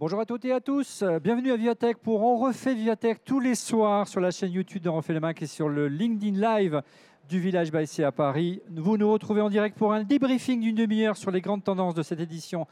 Bonjour 0.00 0.20
à 0.20 0.26
toutes 0.26 0.44
et 0.44 0.52
à 0.52 0.60
tous, 0.60 1.02
bienvenue 1.24 1.50
à 1.50 1.56
Vivatech 1.56 1.96
pour 1.96 2.22
On 2.22 2.36
refait 2.36 2.72
Vivatech 2.72 3.24
tous 3.24 3.40
les 3.40 3.56
soirs 3.56 4.06
sur 4.06 4.20
la 4.20 4.30
chaîne 4.30 4.52
YouTube 4.52 4.80
de 4.80 4.88
refait 4.88 5.12
le 5.12 5.18
Mac 5.18 5.42
et 5.42 5.48
sur 5.48 5.68
le 5.68 5.88
LinkedIn 5.88 6.38
Live 6.38 6.82
du 7.28 7.40
Village 7.40 7.72
Baissé 7.72 8.04
à 8.04 8.12
Paris. 8.12 8.62
Vous 8.70 8.96
nous 8.96 9.10
retrouvez 9.10 9.40
en 9.40 9.50
direct 9.50 9.76
pour 9.76 9.92
un 9.92 10.04
débriefing 10.04 10.60
d'une 10.60 10.76
demi-heure 10.76 11.16
sur 11.16 11.32
les 11.32 11.40
grandes 11.40 11.64
tendances 11.64 11.96
de 11.96 12.04
cette 12.04 12.20
édition 12.20 12.68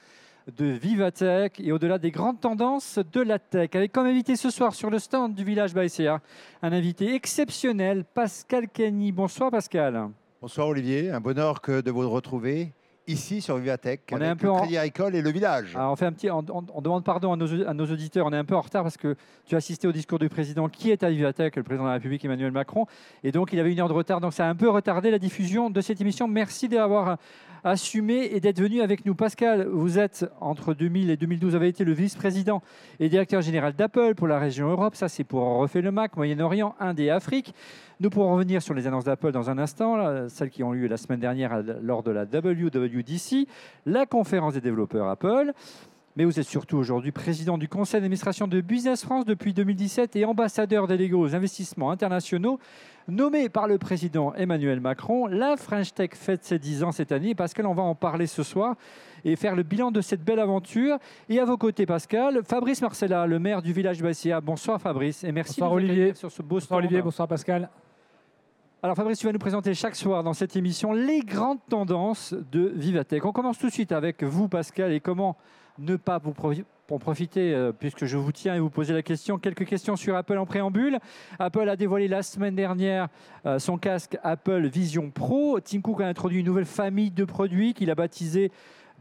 de 0.56 0.66
Vivatech 0.66 1.58
et 1.58 1.72
au-delà 1.72 1.98
des 1.98 2.12
grandes 2.12 2.38
tendances 2.38 3.00
de 3.12 3.20
la 3.22 3.40
tech. 3.40 3.70
Avec 3.74 3.90
comme 3.90 4.06
invité 4.06 4.36
ce 4.36 4.48
soir 4.48 4.72
sur 4.72 4.88
le 4.88 5.00
stand 5.00 5.34
du 5.34 5.42
Village 5.42 5.74
Baïséa, 5.74 6.20
un 6.62 6.72
invité 6.72 7.12
exceptionnel, 7.16 8.04
Pascal 8.04 8.68
Kenny. 8.68 9.10
Bonsoir 9.10 9.50
Pascal. 9.50 10.10
Bonsoir 10.40 10.68
Olivier, 10.68 11.10
un 11.10 11.20
bonheur 11.20 11.60
que 11.60 11.80
de 11.80 11.90
vous 11.90 12.08
retrouver 12.08 12.70
ici 13.06 13.40
sur 13.40 13.56
Vivatech, 13.58 14.02
On 14.12 14.16
est 14.16 14.24
avec 14.26 14.30
un 14.32 14.36
peu 14.36 14.46
le 14.48 14.52
Crédit 14.58 14.78
Agricole 14.78 15.14
et 15.14 15.22
le 15.22 15.30
village. 15.30 15.74
Alors, 15.76 15.92
on, 15.92 15.96
fait 15.96 16.06
un 16.06 16.12
petit, 16.12 16.30
on, 16.30 16.44
on- 16.50 16.64
on 16.74 16.80
demande 16.80 17.04
pardon 17.04 17.32
à 17.32 17.36
nos, 17.36 17.66
à 17.66 17.74
nos 17.74 17.86
auditeurs, 17.86 18.26
on 18.26 18.32
est 18.32 18.36
un 18.36 18.44
peu 18.44 18.54
en 18.56 18.60
retard 18.60 18.82
parce 18.82 18.96
que 18.96 19.16
tu 19.46 19.54
as 19.54 19.58
assisté 19.58 19.86
au 19.86 19.92
discours 19.92 20.18
du 20.18 20.28
président 20.28 20.68
qui 20.68 20.90
est 20.90 21.02
à 21.02 21.10
Vivatech, 21.10 21.56
le 21.56 21.62
président 21.62 21.84
de 21.84 21.88
la 21.88 21.94
République 21.94 22.24
Emmanuel 22.24 22.50
Macron, 22.52 22.86
et 23.22 23.32
donc 23.32 23.52
il 23.52 23.60
avait 23.60 23.72
une 23.72 23.80
heure 23.80 23.88
de 23.88 23.92
retard, 23.94 24.20
donc 24.20 24.32
ça 24.32 24.46
a 24.46 24.48
un 24.48 24.54
peu 24.56 24.68
retardé 24.68 25.10
la 25.10 25.18
diffusion 25.18 25.70
de 25.70 25.80
cette 25.80 26.00
émission. 26.00 26.26
Merci 26.28 26.68
d'avoir 26.68 27.18
assumé 27.66 28.30
et 28.32 28.40
d'être 28.40 28.60
venu 28.60 28.80
avec 28.80 29.04
nous. 29.04 29.14
Pascal, 29.14 29.66
vous 29.66 29.98
êtes 29.98 30.24
entre 30.40 30.72
2000 30.72 31.10
et 31.10 31.16
2012, 31.16 31.50
vous 31.50 31.56
avez 31.56 31.68
été 31.68 31.84
le 31.84 31.92
vice-président 31.92 32.62
et 33.00 33.08
directeur 33.08 33.42
général 33.42 33.74
d'Apple 33.74 34.14
pour 34.14 34.28
la 34.28 34.38
région 34.38 34.68
Europe. 34.68 34.94
Ça, 34.94 35.08
c'est 35.08 35.24
pour 35.24 35.42
Refait 35.58 35.82
le 35.82 35.90
Mac, 35.90 36.16
Moyen-Orient, 36.16 36.74
Inde 36.78 37.00
et 37.00 37.10
Afrique. 37.10 37.54
Nous 37.98 38.08
pourrons 38.10 38.34
revenir 38.34 38.62
sur 38.62 38.74
les 38.74 38.86
annonces 38.86 39.04
d'Apple 39.04 39.32
dans 39.32 39.50
un 39.50 39.58
instant, 39.58 40.28
celles 40.28 40.50
qui 40.50 40.62
ont 40.62 40.74
eu 40.74 40.86
la 40.86 40.96
semaine 40.96 41.20
dernière 41.20 41.62
lors 41.82 42.02
de 42.02 42.10
la 42.12 42.24
WWDC, 42.24 43.48
la 43.84 44.06
conférence 44.06 44.54
des 44.54 44.60
développeurs 44.60 45.08
Apple. 45.08 45.52
Mais 46.16 46.24
vous 46.24 46.40
êtes 46.40 46.46
surtout 46.48 46.78
aujourd'hui 46.78 47.12
président 47.12 47.58
du 47.58 47.68
conseil 47.68 48.00
d'administration 48.00 48.48
de 48.48 48.62
Business 48.62 49.04
France 49.04 49.26
depuis 49.26 49.52
2017 49.52 50.16
et 50.16 50.24
ambassadeur 50.24 50.86
délégué 50.86 51.12
aux 51.12 51.34
investissements 51.34 51.90
internationaux, 51.90 52.58
nommé 53.06 53.50
par 53.50 53.68
le 53.68 53.76
président 53.76 54.32
Emmanuel 54.32 54.80
Macron. 54.80 55.26
La 55.26 55.58
French 55.58 55.92
Tech 55.92 56.12
fête 56.14 56.42
ses 56.42 56.58
10 56.58 56.84
ans 56.84 56.92
cette 56.92 57.12
année. 57.12 57.34
Pascal, 57.34 57.66
on 57.66 57.74
va 57.74 57.82
en 57.82 57.94
parler 57.94 58.26
ce 58.26 58.42
soir 58.42 58.76
et 59.26 59.36
faire 59.36 59.54
le 59.54 59.62
bilan 59.62 59.90
de 59.90 60.00
cette 60.00 60.24
belle 60.24 60.38
aventure. 60.38 60.96
Et 61.28 61.38
à 61.38 61.44
vos 61.44 61.58
côtés, 61.58 61.84
Pascal, 61.84 62.40
Fabrice 62.48 62.80
Marcella, 62.80 63.26
le 63.26 63.38
maire 63.38 63.60
du 63.60 63.74
village 63.74 64.00
Bassia. 64.02 64.40
Bonsoir 64.40 64.80
Fabrice 64.80 65.22
et 65.22 65.32
merci 65.32 65.60
Bonsoir, 65.60 65.76
de 65.76 65.82
nous 65.82 65.90
Olivier. 65.90 66.14
sur 66.14 66.32
ce 66.32 66.40
beau 66.40 66.54
Bonsoir 66.54 66.62
stand. 66.62 66.78
Olivier, 66.78 67.02
bonsoir 67.02 67.28
Pascal. 67.28 67.68
Alors 68.82 68.96
Fabrice, 68.96 69.18
tu 69.18 69.26
vas 69.26 69.32
nous 69.32 69.38
présenter 69.38 69.74
chaque 69.74 69.96
soir 69.96 70.22
dans 70.24 70.32
cette 70.32 70.56
émission 70.56 70.94
les 70.94 71.20
grandes 71.20 71.58
tendances 71.68 72.34
de 72.52 72.72
Vivatech. 72.74 73.22
On 73.26 73.32
commence 73.32 73.58
tout 73.58 73.66
de 73.66 73.72
suite 73.72 73.92
avec 73.92 74.22
vous 74.22 74.48
Pascal 74.48 74.92
et 74.92 75.00
comment 75.00 75.36
ne 75.78 75.96
pas 75.96 76.18
vous 76.18 76.32
profiter, 76.98 77.54
euh, 77.54 77.72
puisque 77.72 78.04
je 78.04 78.16
vous 78.16 78.32
tiens 78.32 78.54
et 78.54 78.60
vous 78.60 78.70
poser 78.70 78.94
la 78.94 79.02
question, 79.02 79.38
quelques 79.38 79.66
questions 79.66 79.96
sur 79.96 80.16
Apple 80.16 80.38
en 80.38 80.46
préambule. 80.46 80.98
Apple 81.38 81.68
a 81.68 81.76
dévoilé 81.76 82.08
la 82.08 82.22
semaine 82.22 82.54
dernière 82.54 83.08
euh, 83.44 83.58
son 83.58 83.78
casque 83.78 84.18
Apple 84.22 84.66
Vision 84.66 85.10
Pro. 85.10 85.60
Tim 85.60 85.80
Cook 85.80 86.00
a 86.00 86.06
introduit 86.06 86.40
une 86.40 86.46
nouvelle 86.46 86.64
famille 86.64 87.10
de 87.10 87.24
produits 87.24 87.74
qu'il 87.74 87.90
a 87.90 87.94
baptisé 87.94 88.50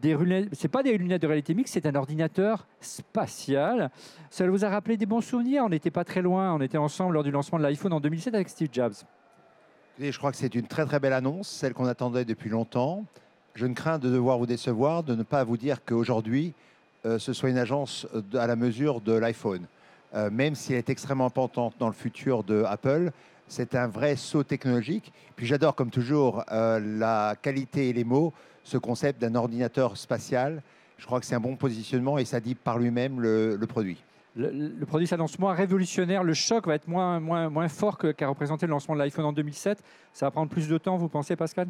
des 0.02 0.16
lunettes. 0.16 0.50
C'est 0.54 0.68
pas 0.68 0.84
des 0.84 0.98
lunettes 0.98 1.22
de 1.22 1.28
réalité 1.28 1.54
mixte, 1.54 1.74
c'est 1.74 1.86
un 1.86 1.96
ordinateur 1.96 2.68
spatial. 2.80 3.90
Ça 4.30 4.48
vous 4.48 4.66
a 4.66 4.70
rappelé 4.70 4.98
des 4.98 5.06
bons 5.06 5.22
souvenirs? 5.22 5.64
On 5.66 5.70
n'était 5.70 5.92
pas 5.92 6.04
très 6.04 6.22
loin. 6.22 6.54
On 6.54 6.62
était 6.62 6.78
ensemble 6.78 7.14
lors 7.14 7.24
du 7.24 7.32
lancement 7.32 7.58
de 7.58 7.64
l'iPhone 7.64 7.94
en 7.94 8.00
2007 8.00 8.36
avec 8.36 8.50
Steve 8.50 8.70
Jobs. 8.72 8.94
Je 10.00 10.18
crois 10.18 10.32
que 10.32 10.38
c'est 10.38 10.54
une 10.56 10.68
très 10.68 10.86
très 10.86 11.00
belle 11.00 11.14
annonce, 11.14 11.48
celle 11.48 11.74
qu'on 11.74 11.86
attendait 11.86 12.26
depuis 12.26 12.50
longtemps. 12.50 13.06
Je 13.56 13.66
ne 13.66 13.74
crains 13.74 14.00
de 14.00 14.10
devoir 14.10 14.38
vous 14.38 14.46
décevoir, 14.46 15.04
de 15.04 15.16
ne 15.16 15.24
pas 15.24 15.44
vous 15.46 15.56
dire 15.58 15.78
qu'aujourd'hui, 15.86 16.54
euh, 17.06 17.18
ce 17.20 17.32
soit 17.32 17.50
une 17.50 17.58
agence 17.58 18.06
à 18.34 18.48
la 18.48 18.56
mesure 18.58 19.00
de 19.00 19.14
l'iPhone. 19.14 19.66
Euh, 20.14 20.30
même 20.30 20.56
si 20.56 20.74
elle 20.74 20.80
est 20.80 20.90
extrêmement 20.90 21.26
importante 21.26 21.74
dans 21.80 21.88
le 21.88 21.94
futur 21.94 22.44
de 22.44 22.64
Apple, 22.64 23.12
c'est 23.48 23.76
un 23.76 23.88
vrai 23.88 24.18
saut 24.18 24.44
technologique. 24.44 25.14
Puis 25.36 25.46
j'adore, 25.46 25.76
comme 25.76 25.90
toujours, 25.90 26.44
euh, 26.52 26.80
la 26.80 27.36
qualité 27.42 27.90
et 27.90 27.94
les 27.94 28.04
mots, 28.04 28.34
ce 28.64 28.78
concept 28.78 29.22
d'un 29.22 29.36
ordinateur 29.36 29.96
spatial. 29.96 30.62
Je 30.98 31.06
crois 31.06 31.20
que 31.20 31.26
c'est 31.26 31.36
un 31.36 31.40
bon 31.40 31.56
positionnement 31.56 32.18
et 32.18 32.26
ça 32.26 32.40
dit 32.40 32.56
par 32.56 32.78
lui-même 32.78 33.22
le- 33.22 33.58
produit. 33.70 34.04
Le, 34.38 34.86
produit 34.86 35.08
s'annonce 35.08 35.40
moins 35.40 35.54
révolutionnaire, 35.54 36.22
le 36.24 36.34
choc 36.34 36.68
va 36.68 36.76
être 36.76 36.90
moins, 36.90 37.22
moins, 37.22 37.50
moins 37.50 37.70
fort 37.70 37.98
qu'a 37.98 38.28
représenté 38.28 38.66
le 38.66 38.72
lancement 38.72 38.94
de 38.96 39.00
l'iPhone 39.00 39.24
en 39.24 39.32
2007. 39.32 39.82
Ça 40.12 40.26
va 40.26 40.32
prendre 40.32 40.50
plus 40.50 40.68
de 40.68 40.78
temps, 40.78 40.98
vous 40.98 41.08
pensez, 41.08 41.38
Pascal? 41.38 41.70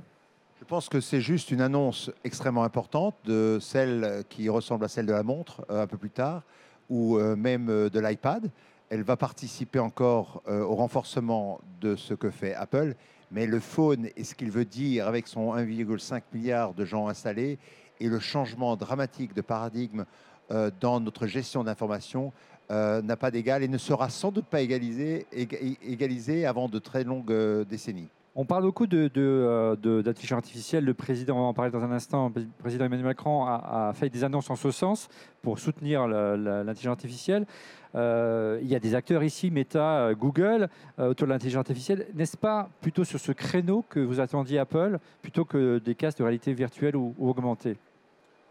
Je 0.65 0.69
pense 0.71 0.89
que 0.89 0.99
c'est 0.99 1.21
juste 1.21 1.51
une 1.51 1.61
annonce 1.61 2.09
extrêmement 2.23 2.63
importante 2.63 3.13
de 3.23 3.59
celle 3.61 4.23
qui 4.29 4.49
ressemble 4.49 4.83
à 4.85 4.87
celle 4.87 5.05
de 5.05 5.11
la 5.11 5.21
montre 5.21 5.63
euh, 5.69 5.83
un 5.83 5.85
peu 5.85 5.95
plus 5.95 6.09
tard, 6.09 6.41
ou 6.89 7.19
euh, 7.19 7.35
même 7.35 7.69
euh, 7.69 7.87
de 7.87 7.99
l'iPad. 7.99 8.49
Elle 8.89 9.03
va 9.03 9.15
participer 9.15 9.77
encore 9.77 10.41
au 10.47 10.73
renforcement 10.73 11.59
de 11.81 11.95
ce 11.95 12.15
que 12.15 12.31
fait 12.31 12.55
Apple, 12.55 12.95
mais 13.29 13.45
le 13.45 13.59
phone 13.59 14.07
et 14.17 14.23
ce 14.23 14.33
qu'il 14.33 14.49
veut 14.49 14.65
dire 14.65 15.07
avec 15.07 15.27
son 15.27 15.53
1,5 15.55 16.23
milliard 16.33 16.73
de 16.73 16.83
gens 16.83 17.07
installés 17.07 17.59
et 17.99 18.09
le 18.09 18.17
changement 18.19 18.75
dramatique 18.75 19.35
de 19.35 19.41
paradigme 19.41 20.05
dans 20.79 20.99
notre 20.99 21.25
gestion 21.27 21.63
d'information 21.63 22.31
n'a 22.69 23.17
pas 23.17 23.31
d'égal 23.31 23.63
et 23.63 23.67
ne 23.67 23.79
sera 23.79 24.09
sans 24.09 24.31
doute 24.31 24.45
pas 24.45 24.61
égalisé, 24.61 25.25
éga- 25.31 25.77
égalisé 25.83 26.45
avant 26.45 26.69
de 26.69 26.77
très 26.77 27.03
longues 27.03 27.65
décennies. 27.67 28.09
On 28.37 28.43
parle 28.43 28.63
beaucoup 28.63 28.85
de, 28.85 29.09
euh, 29.15 30.13
artificielle. 30.31 30.83
Le 30.83 30.93
président, 30.93 31.37
on 31.37 31.41
va 31.41 31.47
en 31.47 31.53
parler 31.53 31.71
dans 31.71 31.83
un 31.85 31.91
instant, 31.93 32.33
le 32.35 32.45
président 32.59 32.83
Emmanuel 32.83 33.05
Macron 33.05 33.45
a, 33.45 33.93
fait 33.95 34.09
des 34.09 34.25
annonces 34.25 34.49
en 34.49 34.57
ce 34.57 34.71
sens 34.71 35.07
pour 35.41 35.57
soutenir 35.57 36.05
l'intelligence 36.05 36.91
artificielle. 36.91 37.45
Euh, 37.95 38.59
il 38.61 38.67
y 38.67 38.75
a 38.75 38.79
des 38.79 38.93
acteurs 38.93 39.23
ici, 39.23 39.51
Meta, 39.51 39.99
euh, 39.99 40.15
Google, 40.15 40.67
autour 40.97 41.27
de 41.27 41.31
l'intelligence 41.31 41.61
artificielle. 41.61 42.07
N'est-ce 42.13 42.35
pas 42.35 42.67
plutôt 42.81 43.05
sur 43.05 43.21
ce 43.21 43.31
créneau 43.31 43.85
que 43.87 44.01
vous 44.01 44.19
attendiez 44.19 44.59
Apple, 44.59 44.99
plutôt 45.21 45.45
que 45.45 45.77
des 45.77 45.95
casques 45.95 46.17
de 46.17 46.23
réalité 46.23 46.53
virtuelle 46.53 46.97
ou, 46.97 47.15
augmentée 47.17 47.77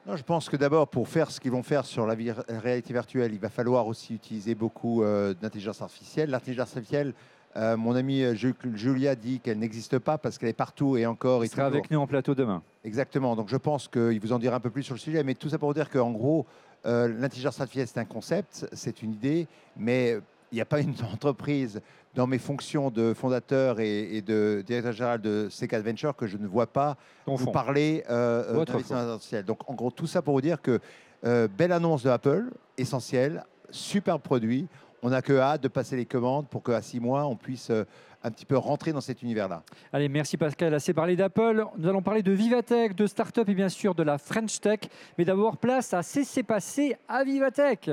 Non, 0.06 0.16
je 0.16 0.22
pense 0.22 0.48
que 0.48 0.56
d'abord, 0.56 0.88
pour 0.88 1.08
faire 1.08 1.30
ce 1.30 1.38
qu'ils 1.38 1.52
vont 1.52 1.62
faire 1.62 1.84
sur 1.84 2.06
la 2.06 2.16
réalité 2.48 2.94
virtuelle, 2.94 3.34
il 3.34 3.38
va 3.38 3.50
falloir 3.50 3.86
aussi 3.86 4.14
utiliser 4.14 4.54
beaucoup 4.54 5.04
d'intelligence 5.42 5.82
artificielle. 5.82 6.30
L'intelligence 6.30 6.74
artificielle, 6.74 7.12
euh, 7.56 7.76
mon 7.76 7.94
ami 7.94 8.22
euh, 8.22 8.34
Ju- 8.34 8.54
Julia 8.74 9.14
dit 9.14 9.40
qu'elle 9.40 9.58
n'existe 9.58 9.98
pas 9.98 10.18
parce 10.18 10.38
qu'elle 10.38 10.48
est 10.48 10.52
partout 10.52 10.96
et 10.96 11.06
encore. 11.06 11.44
Il 11.44 11.48
sera 11.48 11.62
toujours. 11.66 11.78
avec 11.78 11.90
nous 11.90 11.98
en 12.00 12.06
plateau 12.06 12.34
demain. 12.34 12.62
Exactement. 12.84 13.36
Donc 13.36 13.48
je 13.48 13.56
pense 13.56 13.86
qu'il 13.88 14.18
vous 14.20 14.32
en 14.32 14.38
dira 14.38 14.56
un 14.56 14.60
peu 14.60 14.70
plus 14.70 14.82
sur 14.82 14.94
le 14.94 15.00
sujet. 15.00 15.22
Mais 15.22 15.34
tout 15.34 15.48
ça 15.48 15.58
pour 15.58 15.68
vous 15.68 15.74
dire 15.74 15.88
qu'en 15.90 16.10
gros, 16.10 16.46
euh, 16.86 17.08
l'intelligence 17.08 17.60
artificielle, 17.60 17.86
c'est 17.88 18.00
un 18.00 18.04
concept, 18.04 18.66
c'est 18.72 19.02
une 19.02 19.12
idée, 19.12 19.46
mais 19.76 20.18
il 20.52 20.56
n'y 20.56 20.60
a 20.60 20.64
pas 20.66 20.80
une 20.80 20.94
entreprise 21.12 21.80
dans 22.14 22.26
mes 22.26 22.38
fonctions 22.38 22.90
de 22.90 23.12
fondateur 23.14 23.80
et, 23.80 24.16
et 24.16 24.22
de 24.22 24.62
directeur 24.66 24.92
général 24.92 25.20
de 25.20 25.48
CK 25.50 25.72
Adventure 25.74 26.14
que 26.14 26.26
je 26.28 26.36
ne 26.36 26.46
vois 26.46 26.66
pas 26.68 26.96
Ton 27.26 27.34
vous 27.36 27.46
fond. 27.46 27.50
parler 27.52 28.04
euh, 28.10 28.44
Votre 28.52 28.72
d'intelligence 28.72 28.92
artificielle. 29.10 29.44
Donc, 29.44 29.68
en 29.68 29.74
gros, 29.74 29.90
tout 29.90 30.06
ça 30.06 30.22
pour 30.22 30.34
vous 30.34 30.40
dire 30.40 30.60
que 30.62 30.80
belle 31.56 31.72
annonce 31.72 32.02
de 32.02 32.10
Apple, 32.10 32.50
essentielle, 32.76 33.44
super 33.70 34.20
produit. 34.20 34.66
On 35.06 35.10
n'a 35.10 35.20
que 35.20 35.34
hâte 35.34 35.62
de 35.62 35.68
passer 35.68 35.96
les 35.96 36.06
commandes 36.06 36.48
pour 36.48 36.62
qu'à 36.62 36.80
six 36.80 36.98
mois, 36.98 37.26
on 37.26 37.36
puisse 37.36 37.68
euh, 37.68 37.84
un 38.22 38.30
petit 38.30 38.46
peu 38.46 38.56
rentrer 38.56 38.90
dans 38.90 39.02
cet 39.02 39.20
univers-là. 39.20 39.62
Allez, 39.92 40.08
merci 40.08 40.38
Pascal. 40.38 40.72
Assez 40.72 40.94
parlé 40.94 41.14
d'Apple. 41.14 41.62
Nous 41.76 41.86
allons 41.86 42.00
parler 42.00 42.22
de 42.22 42.32
Vivatech, 42.32 42.94
de 42.94 43.06
start-up 43.06 43.46
et 43.50 43.54
bien 43.54 43.68
sûr 43.68 43.94
de 43.94 44.02
la 44.02 44.16
French 44.16 44.58
Tech. 44.60 44.80
Mais 45.18 45.26
d'abord, 45.26 45.58
place 45.58 45.92
à 45.92 46.02
CC 46.02 46.42
Passé 46.42 46.96
à 47.06 47.22
Vivatech. 47.22 47.90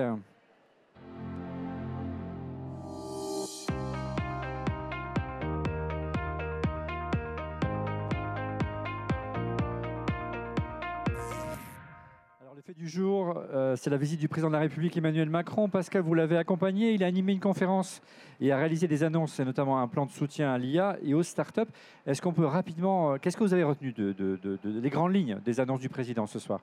Du 12.82 12.90
jour, 12.90 13.40
euh, 13.54 13.76
c'est 13.76 13.92
la 13.92 13.98
visite 13.98 14.20
du 14.20 14.28
président 14.28 14.48
de 14.48 14.54
la 14.54 14.60
République 14.62 14.98
Emmanuel 14.98 15.30
Macron. 15.30 15.70
Pascal, 15.70 16.02
vous 16.02 16.16
l'avez 16.16 16.36
accompagné. 16.36 16.94
Il 16.94 17.04
a 17.04 17.06
animé 17.06 17.32
une 17.34 17.40
conférence 17.40 18.02
et 18.40 18.52
a 18.52 18.58
réalisé 18.58 18.88
des 18.88 19.04
annonces, 19.04 19.40
et 19.40 19.46
notamment 19.46 19.80
un 19.80 19.88
plan 19.88 20.08
de 20.08 20.10
soutien 20.12 20.52
à 20.52 20.58
l'IA 20.58 20.98
et 21.04 21.14
aux 21.14 21.22
startups. 21.22 21.62
Est-ce 22.08 22.24
qu'on 22.24 22.34
peut 22.34 22.44
rapidement. 22.48 23.14
euh, 23.14 23.18
Qu'est-ce 23.22 23.38
que 23.38 23.44
vous 23.44 23.54
avez 23.54 23.64
retenu 23.64 23.92
de, 23.94 24.14
de- 24.14 24.40
de- 24.42 24.58
de- 24.64 24.80
des 24.80 24.90
grandes 24.90 25.14
lignes 25.14 25.38
des 25.46 25.60
annonces 25.60 25.80
du 25.80 25.90
président 25.90 26.26
ce 26.26 26.40
soir? 26.40 26.62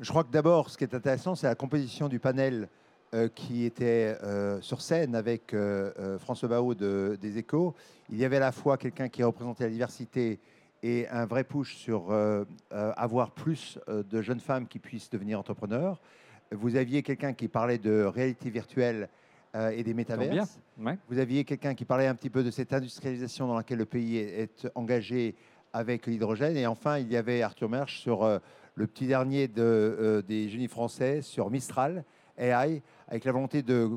Je 0.00 0.10
crois 0.10 0.22
que 0.22 0.30
d'abord, 0.30 0.68
ce 0.68 0.76
qui 0.76 0.84
est 0.84 0.94
intéressant, 0.94 1.34
c'est 1.34 1.46
la 1.46 1.54
composition 1.54 2.08
du 2.08 2.18
panel 2.18 2.68
euh, 3.14 3.28
qui 3.34 3.64
était 3.64 4.16
sur 4.60 4.82
scène 4.82 5.14
avec 5.14 5.56
François 6.18 6.48
de- 6.74 7.16
des 7.18 7.38
Échos. 7.38 7.74
Il 8.10 8.18
y 8.18 8.24
avait 8.26 8.36
à 8.36 8.40
la 8.40 8.52
fois 8.52 8.76
quelqu'un 8.76 9.08
qui 9.08 9.22
représentait 9.22 9.64
la 9.64 9.70
diversité 9.70 10.40
et 10.82 11.08
un 11.08 11.26
vrai 11.26 11.44
push 11.44 11.76
sur 11.76 12.10
euh, 12.10 12.44
euh, 12.72 12.92
avoir 12.96 13.32
plus 13.32 13.78
euh, 13.88 14.02
de 14.02 14.22
jeunes 14.22 14.40
femmes 14.40 14.66
qui 14.66 14.78
puissent 14.78 15.10
devenir 15.10 15.38
entrepreneurs. 15.38 16.00
Vous 16.52 16.76
aviez 16.76 17.02
quelqu'un 17.02 17.32
qui 17.32 17.48
parlait 17.48 17.78
de 17.78 18.04
réalité 18.04 18.50
virtuelle 18.50 19.08
euh, 19.54 19.70
et 19.70 19.82
des 19.82 19.94
métaverses. 19.94 20.58
Ouais. 20.78 20.98
Vous 21.08 21.18
aviez 21.18 21.44
quelqu'un 21.44 21.74
qui 21.74 21.86
parlait 21.86 22.06
un 22.06 22.14
petit 22.14 22.28
peu 22.28 22.44
de 22.44 22.50
cette 22.50 22.72
industrialisation 22.74 23.46
dans 23.46 23.56
laquelle 23.56 23.78
le 23.78 23.86
pays 23.86 24.18
est, 24.18 24.68
engagé 24.74 25.34
avec 25.72 26.06
l'hydrogène. 26.06 26.56
Et 26.56 26.66
enfin, 26.66 26.98
il 26.98 27.10
y 27.10 27.16
avait 27.16 27.40
Arthur 27.40 27.68
Mersch 27.70 27.98
sur 27.98 28.24
euh, 28.24 28.38
le 28.74 28.86
petit 28.86 29.06
dernier 29.06 29.48
de, 29.48 30.22
des 30.28 30.50
génies 30.50 30.68
français, 30.68 31.22
sur 31.22 31.50
Mistral, 31.50 32.04
AI, 32.36 32.82
avec 33.08 33.24
la 33.24 33.32
volonté 33.32 33.62
de, 33.62 33.90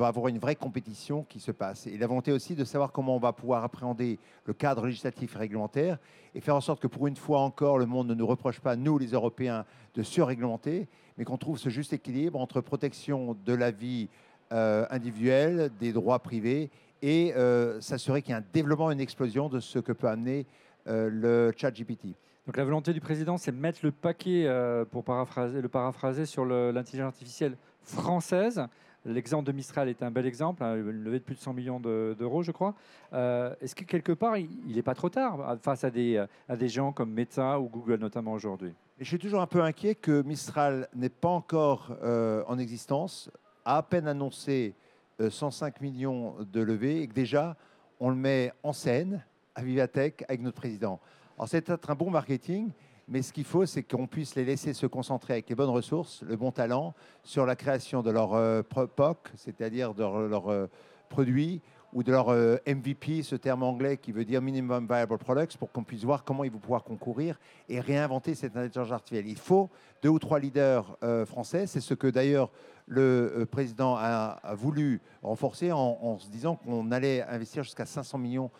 avoir 0.00 0.28
une 0.28 0.38
vraie 0.38 0.54
compétition 0.54 1.24
qui 1.24 1.40
se 1.40 1.50
passe. 1.50 1.86
Et 1.86 1.98
la 1.98 2.06
volonté 2.06 2.30
aussi 2.30 2.54
de 2.54 2.64
savoir 2.64 2.92
comment 2.92 3.16
on 3.16 3.18
va 3.18 3.32
pouvoir 3.32 3.64
appréhender 3.64 4.18
le 4.44 4.54
cadre 4.54 4.86
législatif 4.86 5.34
et 5.34 5.38
réglementaire 5.38 5.98
et 6.34 6.40
faire 6.40 6.54
en 6.54 6.60
sorte 6.60 6.80
que 6.80 6.86
pour 6.86 7.08
une 7.08 7.16
fois 7.16 7.40
encore, 7.40 7.78
le 7.78 7.86
monde 7.86 8.08
ne 8.08 8.14
nous 8.14 8.26
reproche 8.26 8.60
pas, 8.60 8.76
nous 8.76 8.98
les 8.98 9.08
Européens, 9.08 9.64
de 9.94 10.02
surréglementer, 10.02 10.88
mais 11.18 11.24
qu'on 11.24 11.38
trouve 11.38 11.58
ce 11.58 11.68
juste 11.68 11.92
équilibre 11.92 12.40
entre 12.40 12.60
protection 12.60 13.36
de 13.44 13.52
la 13.52 13.70
vie 13.70 14.08
euh, 14.52 14.86
individuelle, 14.90 15.70
des 15.80 15.92
droits 15.92 16.20
privés 16.20 16.70
et 17.02 17.34
euh, 17.34 17.80
s'assurer 17.80 18.22
qu'il 18.22 18.30
y 18.30 18.34
a 18.34 18.38
un 18.38 18.44
développement, 18.52 18.90
une 18.92 19.00
explosion 19.00 19.48
de 19.48 19.58
ce 19.58 19.80
que 19.80 19.92
peut 19.92 20.08
amener 20.08 20.46
euh, 20.86 21.10
le 21.10 21.52
chat 21.56 21.72
GPT. 21.72 22.14
Donc 22.46 22.56
la 22.56 22.64
volonté 22.64 22.92
du 22.92 23.00
président, 23.00 23.38
c'est 23.38 23.52
mettre 23.52 23.80
le 23.82 23.90
paquet, 23.92 24.48
pour 24.90 25.04
le 25.06 25.68
paraphraser, 25.68 26.26
sur 26.26 26.44
l'intelligence 26.44 27.14
artificielle 27.14 27.56
française. 27.84 28.66
L'exemple 29.04 29.44
de 29.46 29.52
Mistral 29.52 29.88
est 29.88 30.02
un 30.02 30.12
bel 30.12 30.26
exemple, 30.26 30.62
hein, 30.62 30.76
une 30.76 31.02
levée 31.02 31.18
de 31.18 31.24
plus 31.24 31.34
de 31.34 31.40
100 31.40 31.52
millions 31.54 31.80
de- 31.80 32.14
d'euros, 32.16 32.42
je 32.44 32.52
crois. 32.52 32.74
Euh, 33.12 33.52
Est-ce 33.60 33.74
que 33.74 33.82
quelque 33.84 34.12
part, 34.12 34.36
il 34.36 34.48
n'est 34.76 34.82
pas 34.82 34.94
trop 34.94 35.08
tard 35.08 35.40
euh, 35.40 35.56
face 35.56 35.82
à 35.82 35.90
des, 35.90 36.24
à 36.48 36.56
des 36.56 36.68
gens 36.68 36.92
comme 36.92 37.10
Meta 37.12 37.58
ou 37.58 37.68
Google 37.68 37.96
notamment 37.98 38.32
aujourd'hui? 38.32 38.72
Je 39.00 39.04
suis 39.04 39.18
toujours 39.18 39.40
un 39.40 39.48
peu 39.48 39.60
inquiet 39.62 39.96
que 39.96 40.22
Mistral 40.22 40.86
n'est 40.94 41.08
pas 41.08 41.30
encore 41.30 41.96
euh, 42.04 42.44
en 42.46 42.58
existence, 42.58 43.28
a 43.64 43.78
à 43.78 43.82
peine 43.82 44.06
annoncé 44.06 44.74
euh, 45.20 45.30
105 45.30 45.80
millions 45.80 46.36
de 46.52 46.60
levées 46.60 47.02
et 47.02 47.08
que 47.08 47.12
déjà 47.14 47.56
on 47.98 48.08
le 48.08 48.16
met 48.16 48.52
en 48.62 48.72
scène 48.72 49.24
à 49.56 49.62
Vivatech 49.62 50.24
avec 50.28 50.40
notre 50.42 50.56
président. 50.58 51.00
Alors 51.36 51.48
c'est 51.48 51.60
peut-être 51.62 51.90
un 51.90 51.96
bon 51.96 52.10
marketing, 52.10 52.70
mais 53.08 53.22
ce 53.22 53.32
qu'il 53.32 53.44
faut, 53.44 53.66
c'est 53.66 53.82
qu'on 53.82 54.06
puisse 54.06 54.34
les 54.36 54.44
laisser 54.44 54.72
se 54.72 54.86
concentrer 54.86 55.34
avec 55.34 55.48
les 55.48 55.54
bonnes 55.54 55.70
ressources, 55.70 56.22
le 56.22 56.36
bon 56.36 56.52
talent, 56.52 56.94
sur 57.22 57.46
la 57.46 57.56
création 57.56 58.02
de 58.02 58.10
leur 58.10 58.34
euh, 58.34 58.62
POC, 58.62 59.32
c'est-à-dire 59.36 59.94
de 59.94 60.02
leur, 60.02 60.48
euh, 60.48 60.66
produit, 61.08 61.60
ou 61.92 62.02
de 62.02 62.10
leur 62.10 62.30
euh, 62.30 62.56
MVP, 62.66 63.22
ce 63.22 63.36
terme 63.36 63.62
anglais 63.64 63.98
qui 63.98 64.12
veut 64.12 64.24
dire 64.24 64.40
Minimum 64.40 64.86
Viable 64.86 65.18
Products, 65.18 65.58
pour 65.58 65.70
qu'on 65.70 65.84
puisse 65.84 66.04
voir 66.04 66.24
comment 66.24 66.44
ils 66.44 66.50
vont 66.50 66.58
pouvoir 66.58 66.84
concourir 66.84 67.38
et 67.68 67.80
réinventer 67.80 68.34
cette 68.34 68.56
intelligence 68.56 68.92
artificielle. 68.92 69.28
Il 69.28 69.36
faut 69.36 69.68
deux 70.02 70.08
ou 70.08 70.18
trois 70.18 70.38
leaders 70.38 70.96
euh, 71.02 71.26
français. 71.26 71.66
C'est 71.66 71.80
ce 71.80 71.92
que 71.92 72.06
d'ailleurs 72.06 72.50
le 72.86 73.46
président 73.50 73.96
a, 73.96 74.54
voulu 74.54 75.00
renforcer 75.22 75.70
en, 75.70 75.98
en 76.02 76.18
se 76.18 76.28
disant 76.28 76.56
qu'on 76.56 76.90
allait 76.92 77.22
investir 77.22 77.62
jusqu'à 77.62 77.86
500 77.86 78.18
millions 78.18 78.50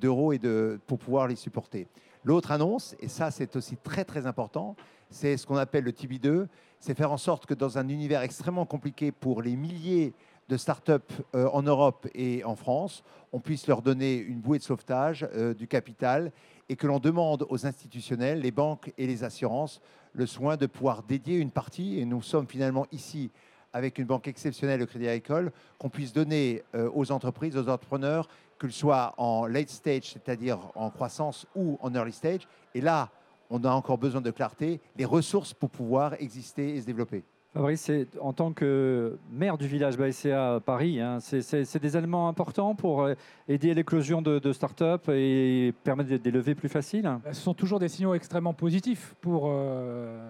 d'euros 0.00 0.32
et 0.32 0.38
de, 0.38 0.80
pour 0.86 0.98
pouvoir 0.98 1.28
les 1.28 1.36
supporter. 1.36 1.86
L'autre 2.28 2.50
annonce, 2.50 2.94
et 3.00 3.08
ça 3.08 3.30
c'est 3.30 3.56
aussi 3.56 3.78
très 3.78 4.04
très 4.04 4.26
important, 4.26 4.76
c'est 5.08 5.38
ce 5.38 5.46
qu'on 5.46 5.56
appelle 5.56 5.84
le 5.84 5.92
TB2, 5.92 6.46
c'est 6.78 6.92
faire 6.92 7.10
en 7.10 7.16
sorte 7.16 7.46
que 7.46 7.54
dans 7.54 7.78
un 7.78 7.88
univers 7.88 8.20
extrêmement 8.20 8.66
compliqué 8.66 9.12
pour 9.12 9.40
les 9.40 9.56
milliers 9.56 10.12
de 10.50 10.58
start-up 10.58 11.10
euh, 11.34 11.48
en 11.54 11.62
Europe 11.62 12.06
et 12.14 12.44
en 12.44 12.54
France, 12.54 13.02
on 13.32 13.40
puisse 13.40 13.66
leur 13.66 13.80
donner 13.80 14.16
une 14.16 14.40
bouée 14.40 14.58
de 14.58 14.62
sauvetage 14.62 15.26
euh, 15.32 15.54
du 15.54 15.66
capital 15.66 16.30
et 16.68 16.76
que 16.76 16.86
l'on 16.86 16.98
demande 16.98 17.46
aux 17.48 17.64
institutionnels, 17.64 18.42
les 18.42 18.50
banques 18.50 18.92
et 18.98 19.06
les 19.06 19.24
assurances, 19.24 19.80
le 20.12 20.26
soin 20.26 20.58
de 20.58 20.66
pouvoir 20.66 21.04
dédier 21.04 21.38
une 21.38 21.50
partie, 21.50 21.98
et 21.98 22.04
nous 22.04 22.20
sommes 22.20 22.46
finalement 22.46 22.84
ici 22.92 23.30
avec 23.72 23.98
une 23.98 24.06
banque 24.06 24.28
exceptionnelle, 24.28 24.80
le 24.80 24.86
Crédit 24.86 25.08
Agricole, 25.08 25.52
qu'on 25.78 25.88
puisse 25.88 26.12
donner 26.12 26.62
euh, 26.74 26.90
aux 26.94 27.10
entreprises, 27.12 27.56
aux 27.56 27.68
entrepreneurs, 27.68 28.28
qu'ils 28.60 28.72
soient 28.72 29.14
en 29.18 29.46
late 29.46 29.70
stage, 29.70 30.12
c'est-à-dire 30.12 30.58
en 30.74 30.90
croissance 30.90 31.46
ou 31.54 31.78
en 31.80 31.94
early 31.94 32.12
stage. 32.12 32.48
Et 32.74 32.80
là, 32.80 33.10
on 33.50 33.62
a 33.64 33.70
encore 33.70 33.98
besoin 33.98 34.20
de 34.20 34.30
clarté, 34.30 34.80
les 34.96 35.04
ressources 35.04 35.54
pour 35.54 35.70
pouvoir 35.70 36.14
exister 36.20 36.74
et 36.74 36.80
se 36.80 36.86
développer. 36.86 37.24
Fabrice, 37.58 37.90
en 38.20 38.32
tant 38.32 38.52
que 38.52 39.18
maire 39.32 39.58
du 39.58 39.66
village 39.66 39.96
BACA 39.98 40.54
à 40.54 40.60
Paris, 40.60 41.00
hein, 41.00 41.18
c'est- 41.18 41.76
des 41.78 41.96
éléments 41.96 42.28
importants 42.28 42.76
pour 42.76 43.02
euh, 43.02 43.14
aider 43.48 43.72
à 43.72 43.74
l'éclosion 43.74 44.22
de, 44.22 44.38
de 44.38 44.52
start-up 44.52 45.08
et 45.08 45.74
permettre 45.82 46.16
des, 46.18 46.30
levées 46.30 46.54
plus 46.54 46.68
faciles? 46.68 47.10
Ce 47.32 47.40
sont 47.40 47.54
toujours 47.54 47.80
des 47.80 47.88
signaux 47.88 48.14
extrêmement 48.14 48.54
positifs 48.54 49.16
pour 49.20 49.46
euh, 49.48 50.24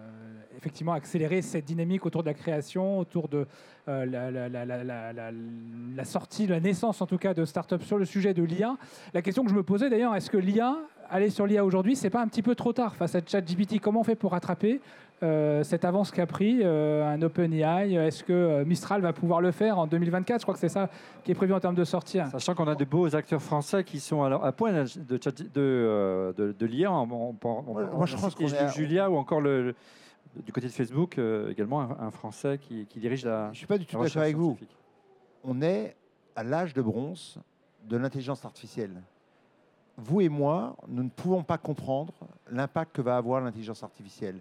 effectivement 0.57 0.95
accélérer 0.95 1.43
cette 1.43 1.67
dynamique 1.67 2.07
autour 2.07 2.23
de 2.23 2.29
la 2.29 2.35
création, 2.35 2.99
autour 2.99 3.29
de 3.29 3.47
euh, 3.89 4.07
la- 4.07 4.31
la- 4.31 4.49
la- 4.49 5.31
la 5.97 6.05
sortie, 6.05 6.47
la 6.47 6.61
naissance 6.61 7.03
en 7.03 7.07
tout 7.07 7.19
cas 7.19 7.35
de 7.35 7.45
start-up 7.45 7.83
sur 7.83 7.99
le 7.99 8.07
sujet 8.07 8.33
de 8.33 8.43
l'IA. 8.43 8.77
La 9.13 9.21
question 9.21 9.45
que 9.45 9.51
je 9.51 9.55
me 9.55 9.63
posais 9.63 9.91
d'ailleurs, 9.91 10.15
est-ce 10.15 10.31
que 10.31 10.39
l'IA, 10.39 10.77
aller 11.11 11.29
sur 11.29 11.47
l'IA 11.47 11.63
aujourd'hui, 11.65 11.95
c'est 11.95 12.11
pas 12.11 12.23
un 12.23 12.27
petit 12.29 12.43
peu 12.43 12.55
trop 12.55 12.73
tard 12.73 12.97
face 12.97 13.15
à 13.15 13.21
ChatGPT? 13.25 13.81
Comment 13.81 14.01
on 14.01 14.05
fait 14.05 14.15
pour 14.17 14.31
rattraper 14.33 14.81
euh, 15.23 15.65
cette 15.65 15.85
avance 15.85 16.11
qu'a 16.11 16.27
pris 16.27 16.61
euh, 16.63 17.05
un 17.07 17.21
OpenAI 17.23 17.93
Est-ce 17.95 18.23
que 18.23 18.33
euh, 18.33 18.65
Mistral 18.65 19.01
va 19.03 19.13
pouvoir 19.13 19.41
le 19.41 19.51
faire 19.51 19.79
en 19.79 19.87
2024 19.87 20.41
Je 20.41 20.45
crois 20.45 20.55
que 20.55 20.61
c'est 20.61 20.69
ça 20.69 20.89
qui 21.25 21.33
est 21.33 21.35
prévu 21.35 21.53
en 21.53 21.61
termes 21.61 21.75
de 21.75 21.85
sortie. 21.85 22.19
Sachant 22.31 22.55
qu'on 22.55 22.69
a 22.69 22.75
de 22.75 22.85
beaux 22.85 23.15
acteurs 23.17 23.43
français 23.43 23.83
qui 23.85 23.99
sont 24.01 24.23
à, 24.23 24.35
à 24.45 24.53
point 24.53 24.73
de, 24.73 24.87
chat- 25.23 25.43
de, 25.43 26.33
de- 26.37 26.53
de 26.59 26.67
l'IA. 26.67 26.93
On, 26.93 27.09
on- 27.11 27.37
on- 27.45 27.97
Moi, 27.97 28.07
je 28.07 28.17
pense 28.17 28.35
qu'on 28.35 28.47
est 28.47 28.69
Julia 28.73 29.11
ou 29.11 29.17
encore 29.17 29.41
le, 29.41 29.65
le- 29.65 29.75
du 30.45 30.53
côté 30.53 30.67
de 30.69 30.73
Facebook 30.73 31.19
euh, 31.19 31.51
également 31.51 31.81
un, 31.81 31.97
un 32.07 32.11
Français 32.11 32.59
qui, 32.59 32.87
qui 32.87 33.01
dirige 33.01 33.25
la. 33.25 33.47
Je 33.47 33.51
ne 33.51 33.55
suis 33.57 33.67
pas 33.67 33.79
du 33.79 33.87
tout 33.87 33.97
d'accord 34.01 34.23
avec 34.23 34.37
vous. 34.37 34.57
on 35.45 35.61
est 35.63 35.97
à 36.37 36.45
l'âge 36.45 36.75
de 36.75 36.83
bronze 36.83 37.39
de 37.89 37.97
l'intelligence 37.97 38.45
artificielle. 38.45 39.03
Vous 39.97 40.21
et 40.21 40.29
moi, 40.29 40.77
nous 40.87 41.03
ne 41.03 41.09
pouvons 41.09 41.43
pas 41.43 41.59
comprendre 41.59 42.13
l'impact 42.53 42.95
que 42.95 43.03
va 43.03 43.17
avoir 43.17 43.41
l'intelligence 43.41 43.83
artificielle. 43.83 44.41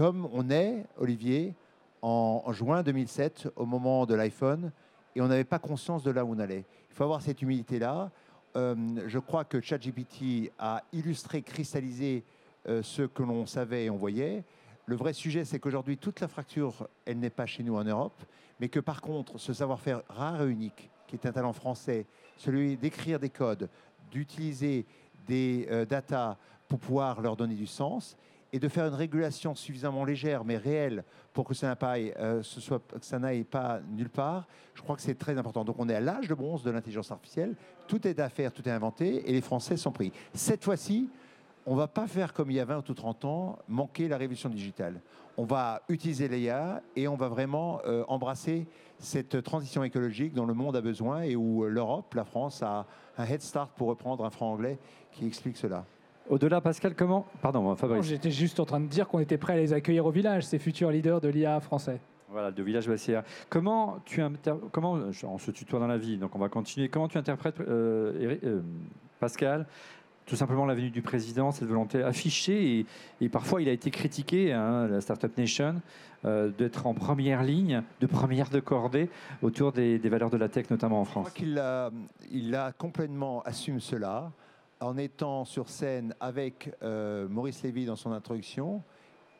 Comme 0.00 0.26
on 0.32 0.48
est, 0.48 0.86
Olivier, 0.96 1.54
en, 2.00 2.50
juin 2.54 2.82
2007, 2.82 3.48
au 3.54 3.66
moment 3.66 4.06
de 4.06 4.14
l'iPhone, 4.14 4.72
et 5.14 5.20
on 5.20 5.28
n'avait 5.28 5.44
pas 5.44 5.58
conscience 5.58 6.02
de 6.02 6.10
là 6.10 6.24
où 6.24 6.34
on 6.34 6.38
allait. 6.38 6.64
Il 6.88 6.94
faut 6.94 7.04
avoir 7.04 7.20
cette 7.20 7.42
humilité-là. 7.42 8.10
Euh, 8.56 8.74
je 9.06 9.18
crois 9.18 9.44
que 9.44 9.60
ChatGPT 9.60 10.52
a 10.58 10.82
illustré, 10.94 11.42
cristallisé 11.42 12.24
euh, 12.66 12.82
ce 12.82 13.02
que 13.02 13.22
l'on 13.22 13.44
savait 13.44 13.84
et 13.84 13.90
on 13.90 13.98
voyait. 13.98 14.42
Le 14.86 14.96
vrai 14.96 15.12
sujet, 15.12 15.44
c'est 15.44 15.58
qu'aujourd'hui, 15.58 15.98
toute 15.98 16.20
la 16.20 16.28
fracture, 16.28 16.88
elle 17.04 17.18
n'est 17.18 17.28
pas 17.28 17.44
chez 17.44 17.62
nous 17.62 17.76
en 17.76 17.84
Europe, 17.84 18.22
mais 18.58 18.70
que 18.70 18.80
par 18.80 19.02
contre, 19.02 19.36
ce 19.36 19.52
savoir-faire 19.52 20.00
rare 20.08 20.44
et 20.44 20.50
unique, 20.50 20.88
qui 21.08 21.16
est 21.16 21.26
un 21.26 21.32
talent 21.32 21.52
français, 21.52 22.06
celui 22.38 22.78
d'écrire 22.78 23.20
des 23.20 23.28
codes, 23.28 23.68
d'utiliser 24.10 24.86
des 25.26 25.68
euh, 25.70 25.84
data 25.84 26.38
pour 26.68 26.78
pouvoir 26.78 27.20
leur 27.20 27.36
donner 27.36 27.54
du 27.54 27.66
sens, 27.66 28.16
et 28.52 28.58
de 28.58 28.68
faire 28.68 28.86
une 28.86 28.94
régulation 28.94 29.54
suffisamment 29.54 30.04
légère 30.04 30.44
mais 30.44 30.56
réelle 30.56 31.04
pour 31.32 31.44
que 31.44 31.54
ça 31.54 31.68
n'aille 31.68 31.76
pas, 31.76 31.96
euh, 31.98 32.42
que 32.42 33.04
ça 33.04 33.18
n'aille 33.18 33.44
pas 33.44 33.80
nulle 33.92 34.08
part, 34.08 34.46
je 34.74 34.82
crois 34.82 34.96
que 34.96 35.02
c'est 35.02 35.18
très 35.18 35.38
important. 35.38 35.64
Donc 35.64 35.76
on 35.78 35.88
est 35.88 35.94
à 35.94 36.00
l'âge 36.00 36.28
de 36.28 36.34
bronze 36.34 36.62
de 36.62 36.70
l'intelligence 36.70 37.10
artificielle, 37.10 37.54
tout 37.86 38.06
est 38.06 38.18
à 38.18 38.28
faire, 38.28 38.52
tout 38.52 38.66
est 38.68 38.72
inventé, 38.72 39.28
et 39.28 39.32
les 39.32 39.40
Français 39.40 39.76
sont 39.76 39.92
pris. 39.92 40.12
Cette 40.34 40.64
fois-ci, 40.64 41.08
on 41.66 41.74
ne 41.74 41.78
va 41.78 41.86
pas 41.86 42.06
faire 42.06 42.32
comme 42.32 42.50
il 42.50 42.56
y 42.56 42.60
a 42.60 42.64
20 42.64 42.88
ou 42.88 42.94
30 42.94 43.24
ans, 43.24 43.58
manquer 43.68 44.08
la 44.08 44.16
révolution 44.16 44.48
digitale. 44.48 45.00
On 45.36 45.44
va 45.44 45.82
utiliser 45.88 46.28
l'IA 46.28 46.82
et 46.96 47.06
on 47.06 47.16
va 47.16 47.28
vraiment 47.28 47.80
euh, 47.86 48.04
embrasser 48.08 48.66
cette 48.98 49.42
transition 49.42 49.84
écologique 49.84 50.34
dont 50.34 50.46
le 50.46 50.54
monde 50.54 50.76
a 50.76 50.80
besoin 50.80 51.22
et 51.22 51.36
où 51.36 51.64
euh, 51.64 51.68
l'Europe, 51.68 52.12
la 52.14 52.24
France, 52.24 52.62
a 52.62 52.86
un 53.16 53.24
head 53.24 53.40
start, 53.40 53.72
pour 53.76 53.88
reprendre 53.88 54.24
un 54.24 54.30
franc 54.30 54.52
anglais, 54.52 54.78
qui 55.12 55.26
explique 55.26 55.56
cela. 55.56 55.84
Au-delà, 56.30 56.60
Pascal, 56.60 56.94
comment 56.94 57.26
Pardon, 57.42 57.62
Non, 57.62 57.74
Fabrice. 57.76 58.06
J'étais 58.06 58.30
juste 58.30 58.60
en 58.60 58.64
train 58.64 58.80
de 58.80 58.86
dire 58.86 59.08
qu'on 59.08 59.18
était 59.18 59.36
prêt 59.36 59.54
à 59.54 59.56
les 59.56 59.72
accueillir 59.72 60.06
au 60.06 60.10
village, 60.10 60.44
ces 60.44 60.58
futurs 60.58 60.90
leaders 60.90 61.20
de 61.20 61.28
l'IA 61.28 61.58
français. 61.60 62.00
Voilà, 62.30 62.52
de 62.52 62.62
village 62.62 62.86
BACA. 62.88 63.24
Comment 63.48 63.98
tu 64.04 64.22
inter- 64.22 64.54
comment 64.70 64.92
on 65.24 65.38
se 65.38 65.50
tutoie 65.50 65.80
dans 65.80 65.88
la 65.88 65.98
vie, 65.98 66.16
donc 66.16 66.36
on 66.36 66.38
va 66.38 66.48
continuer. 66.48 66.88
Comment 66.88 67.08
tu 67.08 67.18
interprètes 67.18 67.58
euh, 67.60 68.12
Eric- 68.20 68.44
euh, 68.44 68.60
Pascal 69.18 69.66
tout 70.26 70.36
simplement 70.36 70.64
la 70.64 70.76
venue 70.76 70.90
du 70.90 71.02
président, 71.02 71.50
cette 71.50 71.66
volonté 71.66 72.04
affichée, 72.04 72.78
et, 72.78 72.86
et 73.20 73.28
parfois 73.28 73.60
il 73.62 73.68
a 73.68 73.72
été 73.72 73.90
critiqué, 73.90 74.52
hein, 74.52 74.86
la 74.86 75.00
Startup 75.00 75.36
Nation, 75.36 75.82
euh, 76.24 76.50
d'être 76.56 76.86
en 76.86 76.94
première 76.94 77.42
ligne, 77.42 77.82
de 78.00 78.06
première 78.06 78.48
de 78.48 78.60
cordée, 78.60 79.10
autour 79.42 79.72
des, 79.72 79.98
des 79.98 80.08
valeurs 80.08 80.30
de 80.30 80.36
la 80.36 80.48
tech, 80.48 80.70
notamment 80.70 81.00
en 81.00 81.04
Je 81.04 81.10
crois 81.10 81.22
France. 81.24 81.34
qu'il 81.34 81.58
a, 81.58 81.90
il 82.30 82.54
a 82.54 82.70
complètement 82.70 83.42
assumé 83.42 83.80
cela 83.80 84.30
en 84.80 84.96
étant 84.96 85.44
sur 85.44 85.68
scène 85.68 86.14
avec 86.20 86.74
euh, 86.82 87.28
Maurice 87.28 87.62
Lévy 87.62 87.84
dans 87.84 87.96
son 87.96 88.12
introduction. 88.12 88.82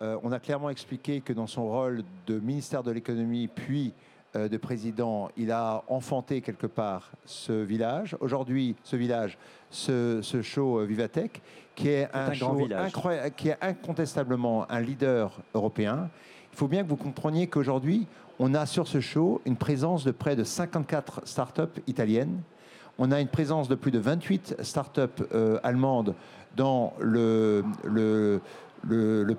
Euh, 0.03 0.19
on 0.23 0.33
a 0.33 0.39
clairement 0.39 0.71
expliqué 0.71 1.21
que 1.21 1.33
dans 1.33 1.47
son 1.47 1.69
rôle 1.69 2.03
de 2.27 2.39
ministère 2.39 2.83
de 2.83 2.91
l'économie, 2.91 3.49
puis 3.49 3.93
euh, 4.37 4.49
de 4.49 4.57
président, 4.57 5.31
il 5.37 5.51
a 5.51 5.83
enfanté 5.89 6.41
quelque 6.41 6.67
part 6.67 7.11
ce 7.25 7.53
village. 7.53 8.17
Aujourd'hui, 8.21 8.77
ce 8.85 8.97
village, 8.97 9.39
ce, 9.71 10.21
ce 10.23 10.43
show 10.43 10.85
Vivatech, 10.85 11.41
qui 11.75 11.89
est 11.89 12.09
un, 12.15 12.27
un 12.27 12.37
grand 12.37 12.53
show 12.53 12.55
village. 12.57 12.87
incroyable, 12.87 13.35
qui 13.35 13.49
est 13.49 13.59
incontestablement 13.63 14.71
un 14.71 14.81
leader 14.81 15.41
européen. 15.55 16.11
Il 16.53 16.57
faut 16.57 16.69
bien 16.69 16.83
que 16.83 16.89
vous 16.89 16.97
compreniez 16.97 17.47
qu'aujourd'hui, 17.47 18.07
on 18.39 18.55
a 18.55 18.67
sur 18.67 18.89
ce 18.89 19.01
show 19.01 19.41
une 19.45 19.57
présence 19.57 20.05
de 20.05 20.11
près 20.11 20.37
de 20.37 20.45
54 20.45 21.27
startups 21.27 21.81
italiennes. 21.87 22.43
On 23.03 23.11
a 23.13 23.21
une 23.23 23.29
présence 23.29 23.67
de 23.67 23.75
plus 23.77 23.91
de 23.91 23.99
28 23.99 24.57
startups 24.61 25.01
euh, 25.33 25.59
allemandes 25.63 26.15
dans 26.55 26.93
le, 27.01 27.65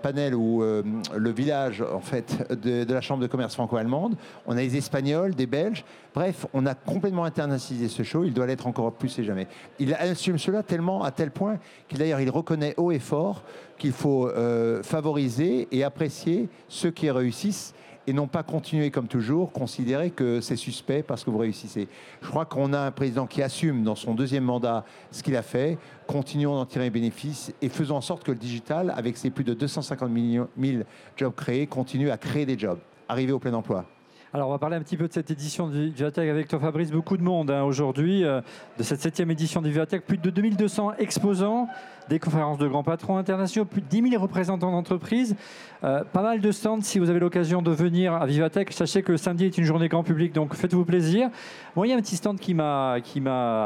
panel 0.01 0.33
ou 0.33 0.63
euh, 0.63 0.81
le 1.15 1.29
village 1.29 1.83
en 1.83 1.99
fait 1.99 2.51
de, 2.59 2.91
la 2.91 3.01
chambre 3.01 3.21
de 3.21 3.27
commerce 3.27 3.53
franco-allemande. 3.53 4.15
On 4.47 4.53
a 4.53 4.61
des 4.61 4.77
Espagnols, 4.77 5.35
des 5.35 5.45
Belges. 5.45 5.85
Bref, 6.15 6.47
on 6.53 6.65
a 6.65 6.73
complètement 6.73 7.23
internationalisé 7.23 7.87
ce 7.87 8.01
show. 8.01 8.23
Il 8.23 8.33
doit 8.33 8.47
l'être 8.47 8.65
encore 8.65 8.93
plus 8.93 9.19
et 9.19 9.23
jamais. 9.23 9.47
Il 9.77 9.93
assume 9.93 10.39
cela 10.39 10.63
tellement 10.63 11.03
à 11.03 11.11
tel 11.11 11.29
point 11.29 11.59
qu'il 11.87 11.99
d'ailleurs 11.99 12.19
il 12.19 12.31
reconnaît 12.31 12.73
haut 12.77 12.91
et 12.91 12.97
fort 12.97 13.43
qu'il 13.77 13.91
faut 13.91 14.27
euh, 14.27 14.81
favoriser 14.81 15.67
et 15.71 15.83
apprécier 15.83 16.49
ceux 16.67 16.89
qui 16.89 17.11
réussissent 17.11 17.75
et 18.07 18.13
non 18.13 18.27
pas 18.27 18.43
continuer 18.43 18.91
comme 18.91 19.07
toujours, 19.07 19.51
considérer 19.51 20.11
que 20.11 20.41
c'est 20.41 20.55
suspect 20.55 21.03
parce 21.03 21.23
que 21.23 21.29
vous 21.29 21.37
réussissez. 21.37 21.87
Je 22.21 22.27
crois 22.27 22.45
qu'on 22.45 22.73
a 22.73 22.79
un 22.79 22.91
président 22.91 23.27
qui 23.27 23.41
assume 23.41 23.83
dans 23.83 23.95
son 23.95 24.13
deuxième 24.13 24.43
mandat 24.43 24.85
ce 25.11 25.23
qu'il 25.23 25.35
a 25.35 25.43
fait, 25.43 25.77
continuons 26.07 26.55
d'en 26.55 26.65
tirer 26.65 26.89
bénéfice 26.89 27.53
et 27.61 27.69
faisons 27.69 27.97
en 27.97 28.01
sorte 28.01 28.23
que 28.23 28.31
le 28.31 28.37
digital, 28.37 28.93
avec 28.95 29.17
ses 29.17 29.29
plus 29.29 29.43
de 29.43 29.53
250 29.53 30.11
000 30.57 30.83
jobs 31.15 31.35
créés, 31.35 31.67
continue 31.67 32.09
à 32.09 32.17
créer 32.17 32.45
des 32.45 32.57
jobs, 32.57 32.79
arriver 33.07 33.31
au 33.33 33.39
plein 33.39 33.53
emploi. 33.53 33.85
Alors, 34.33 34.47
on 34.47 34.51
va 34.51 34.59
parler 34.59 34.77
un 34.77 34.81
petit 34.81 34.95
peu 34.95 35.09
de 35.09 35.11
cette 35.11 35.29
édition 35.29 35.67
du 35.67 35.89
Vivatech 35.89 36.29
avec 36.29 36.47
toi, 36.47 36.57
Fabrice. 36.57 36.89
Beaucoup 36.89 37.17
de 37.17 37.21
monde 37.21 37.51
hein, 37.51 37.63
aujourd'hui, 37.63 38.23
euh, 38.23 38.39
de 38.77 38.83
cette 38.83 39.01
septième 39.01 39.29
édition 39.29 39.61
du 39.61 39.71
Vivatech. 39.71 40.05
Plus 40.05 40.17
de 40.17 40.29
2200 40.29 40.93
exposants, 40.99 41.67
des 42.07 42.17
conférences 42.17 42.57
de 42.57 42.65
grands 42.65 42.81
patrons 42.81 43.17
internationaux, 43.17 43.65
plus 43.65 43.81
de 43.81 43.87
10 43.87 44.11
000 44.11 44.23
représentants 44.23 44.71
d'entreprises, 44.71 45.35
euh, 45.83 46.05
pas 46.05 46.21
mal 46.21 46.39
de 46.39 46.49
stands. 46.53 46.79
Si 46.79 46.97
vous 46.97 47.09
avez 47.09 47.19
l'occasion 47.19 47.61
de 47.61 47.71
venir 47.71 48.13
à 48.13 48.25
Vivatech, 48.25 48.71
sachez 48.71 49.03
que 49.03 49.17
samedi 49.17 49.43
est 49.43 49.57
une 49.57 49.65
journée 49.65 49.89
grand 49.89 50.03
public, 50.03 50.31
donc 50.31 50.53
faites-vous 50.53 50.85
plaisir. 50.85 51.29
Moi, 51.75 51.87
il 51.87 51.89
y 51.89 51.93
a 51.93 51.97
un 51.97 52.01
petit 52.01 52.15
stand 52.15 52.39
qui 52.39 52.53
m'a 52.53 52.93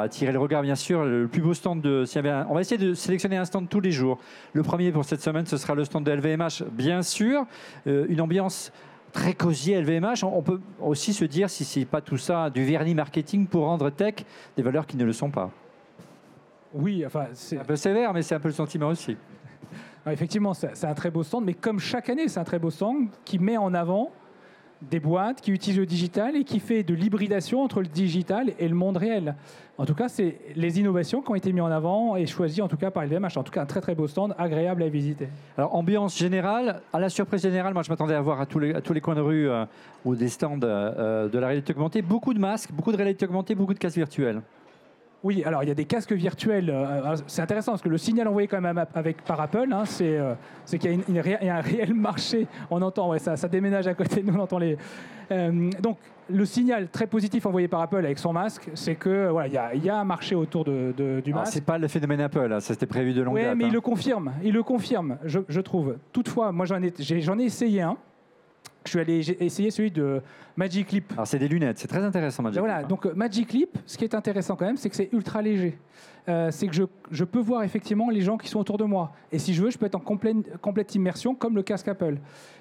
attiré 0.02 0.32
le 0.32 0.40
regard, 0.40 0.64
bien 0.64 0.74
sûr. 0.74 1.06
Le 1.06 1.28
plus 1.28 1.44
beau 1.44 1.54
stand 1.54 1.80
de. 1.82 2.06
on 2.50 2.56
va 2.56 2.62
essayer 2.62 2.84
de 2.84 2.96
sélectionner 2.96 3.38
un 3.38 3.46
stand 3.46 3.70
tous 3.70 3.82
les 3.82 3.92
jours. 3.92 4.18
Le 4.54 4.64
premier 4.64 4.92
pour 4.92 5.06
cette 5.06 5.22
semaine, 5.22 5.46
ce 5.46 5.58
sera 5.58 5.76
le 5.76 5.86
stand 5.86 6.06
de 6.06 6.12
LVMH, 6.12 6.64
bien 6.72 7.04
sûr. 7.04 7.46
Euh, 7.86 8.08
une 8.10 8.20
ambiance 8.20 8.72
très 9.16 9.34
cosy 9.34 9.74
LVMH. 9.74 10.24
On 10.24 10.42
peut 10.42 10.60
aussi 10.82 11.14
se 11.14 11.24
dire 11.24 11.50
si 11.50 11.64
c'est 11.64 11.86
pas 11.86 12.02
tout 12.02 12.18
ça 12.18 12.50
du 12.50 12.66
vernis 12.66 12.94
marketing 12.94 13.48
pour 13.48 13.64
rendre 13.64 13.90
tech 13.90 14.16
des 14.58 14.62
valeurs 14.62 14.86
qui 14.86 14.98
ne 14.98 15.06
le 15.06 15.14
sont 15.14 15.32
pas. 15.32 15.50
Oui, 16.74 17.06
enfin 17.06 17.28
c'est 17.34 17.58
un 17.58 17.64
peu 17.64 17.78
sévère, 17.78 18.14
mais 18.14 18.22
c'est 18.22 18.36
un 18.36 18.42
peu 18.42 18.50
le 18.50 18.54
sentiment 18.54 18.90
aussi. 18.90 19.16
effectivement, 20.06 20.54
c'est 20.54 20.84
un 20.84 20.94
très 20.94 21.10
beau 21.10 21.24
stand, 21.24 21.46
mais 21.46 21.54
comme 21.54 21.80
chaque 21.80 22.10
année, 22.10 22.28
c'est 22.28 22.42
un 22.42 22.44
très 22.44 22.60
beau 22.60 22.70
stand 22.70 23.08
qui 23.24 23.40
met 23.40 23.56
en 23.56 23.74
avant 23.74 24.12
des 24.82 25.00
boîtes 25.00 25.42
qui 25.42 25.52
utilisent 25.52 25.80
le 25.80 25.86
digital 25.86 26.36
et 26.36 26.44
qui 26.44 26.60
fait 26.60 26.84
de 26.84 26.94
l'hybridation 26.94 27.64
entre 27.64 27.82
le 27.82 27.88
digital 27.88 28.52
et 28.60 28.68
le 28.68 28.76
monde 28.76 28.98
réel. 28.98 29.36
En 29.78 29.86
tout 29.86 29.96
cas, 29.96 30.08
c'est 30.08 30.40
les 30.56 30.80
innovations 30.80 31.22
qui 31.22 31.32
ont 31.32 31.36
été 31.36 31.52
mises 31.52 31.64
en 31.64 31.72
avant 31.72 32.16
et 32.16 32.26
choisies 32.26 32.62
en 32.62 32.68
tout 32.68 32.78
cas 32.78 32.92
par 32.92 33.06
LVMH. 33.06 33.38
En 33.38 33.44
tout 33.44 33.52
cas, 33.52 33.62
un 33.62 33.66
très 33.66 33.82
très 33.82 33.96
beau 33.96 34.08
stand, 34.08 34.34
agréable 34.38 34.84
à 34.84 34.90
visiter. 34.90 35.28
Alors, 35.58 35.76
ambiance 35.76 36.18
générale, 36.18 36.82
à 36.94 37.00
la 37.00 37.10
surprise 37.10 37.42
générale, 37.42 37.74
moi 37.74 37.84
je 37.84 37.90
m'attendais 37.90 38.14
à 38.14 38.22
voir 38.22 38.40
à 38.40 38.46
tous 38.46 38.60
les, 38.60 39.02
coins 39.02 39.16
de 39.16 39.22
rue 39.22 39.50
euh, 39.50 39.66
ou 40.06 40.16
des 40.16 40.30
stands 40.30 40.60
euh, 40.64 41.28
de 41.28 41.40
la 41.40 41.48
réalité 41.48 41.74
augmentée, 41.74 42.02
beaucoup 42.02 42.34
de 42.34 42.40
masques, 42.40 42.72
beaucoup 42.72 42.92
de 42.92 42.98
réalité 42.98 43.26
augmentée, 43.26 43.56
beaucoup 43.56 43.74
de 43.74 43.80
casques 43.80 43.98
virtuels. 43.98 44.42
Oui, 45.26 45.44
alors 45.44 45.64
il 45.64 45.70
y 45.70 45.72
a 45.72 45.76
des 45.76 45.86
casques 45.86 46.14
virtuels. 46.14 46.70
Euh, 46.70 47.16
c'est 47.26 47.42
intéressant 47.42 47.72
parce 47.72 47.82
que 47.82 47.90
le 47.90 47.98
signal 47.98 48.28
envoyé 48.28 48.48
quand 48.48 48.62
même 48.62 48.86
avec, 48.94 49.24
par 49.24 49.42
Apple, 49.42 49.70
hein, 49.72 49.84
c'est 49.86 50.78
qu'il 50.78 51.04
y, 51.10 51.50
a 51.50 51.56
un 51.56 51.62
réel 51.62 51.94
marché. 51.96 52.46
On 52.70 52.80
entend, 52.84 53.10
ouais, 53.10 53.18
ça, 53.18 53.36
ça 53.36 53.48
déménage 53.48 53.88
à 53.88 53.96
côté 53.96 54.22
de 54.22 54.30
nous, 54.30 54.38
on 54.38 54.44
entend 54.44 54.60
les. 54.60 54.78
donc 55.82 55.98
le 56.30 56.46
signal 56.46 56.90
très 56.90 57.08
positif 57.08 57.48
envoyé 57.48 57.68
par 57.68 57.82
Apple 57.82 57.98
avec 57.98 58.20
son 58.20 58.34
masque, 58.34 58.70
c'est 58.76 58.96
que 58.96 59.30
voilà, 59.30 59.74
il 59.74 59.84
y, 59.84 59.90
a 59.90 59.98
un 59.98 60.04
marché 60.04 60.36
autour 60.36 60.64
de, 60.64 60.94
du 61.24 61.34
masque. 61.34 61.54
C'est 61.54 61.66
pas 61.66 61.80
le 61.80 61.88
phénomène 61.88 62.22
Apple, 62.22 62.52
hein, 62.54 62.60
ça 62.60 62.76
c'était 62.76 62.86
prévu 62.86 63.14
de 63.14 63.24
longue 63.24 63.36
date. 63.36 63.54
Oui, 63.54 63.58
mais 63.58 63.66
il 63.66 63.74
le 63.74 63.82
confirme, 63.82 64.34
il 64.44 64.54
le 64.54 64.62
confirme, 64.62 65.18
je, 65.24 65.60
trouve. 65.62 65.98
Toutefois, 66.14 66.52
moi 66.52 66.68
j'en 66.68 66.82
ai, 66.84 66.94
j'en 67.00 67.40
ai 67.40 67.46
essayé 67.46 67.82
un. 67.82 67.98
Je 68.86 68.92
suis 68.92 69.00
allé 69.00 69.32
essayer 69.44 69.72
celui 69.72 69.90
de 69.92 70.22
Magic 70.56 70.92
Leap. 70.92 71.12
Alors 71.14 71.26
c'est 71.26 71.40
des 71.40 71.48
lunettes, 71.48 71.80
c'est 71.80 71.88
très 71.88 72.04
intéressant 72.04 72.44
Magic 72.44 72.60
Voilà, 72.60 72.80
Leap. 72.80 72.88
donc 72.88 73.06
Magic 73.06 73.52
Leap, 73.52 73.78
ce 73.86 73.98
qui 73.98 74.04
est 74.04 74.14
intéressant 74.14 74.56
quand 74.56 74.66
même, 74.66 74.78
c'est 74.78 74.90
que 74.90 74.96
c'est 74.96 75.10
ultra 75.12 75.42
léger. 75.42 75.78
Euh, 76.28 76.50
c'est 76.52 76.68
que 76.68 76.74
je, 76.74 76.84
je, 77.12 77.24
peux 77.24 77.40
voir 77.40 77.64
effectivement 77.64 78.10
les 78.10 78.22
gens 78.22 78.38
qui 78.38 78.48
sont 78.48 78.60
autour 78.60 78.78
de 78.78 78.84
moi. 78.84 79.12
Et 79.32 79.38
si 79.38 79.54
je 79.54 79.64
veux, 79.64 79.70
je 79.70 79.78
peux 79.78 79.86
être 79.86 79.96
en 79.96 80.00
complète, 80.00 80.58
complète 80.58 80.96
immersion 80.96 81.36
comme 81.36 81.56
le 81.56 81.62
casque 81.62 81.88
Apple. 81.88 82.18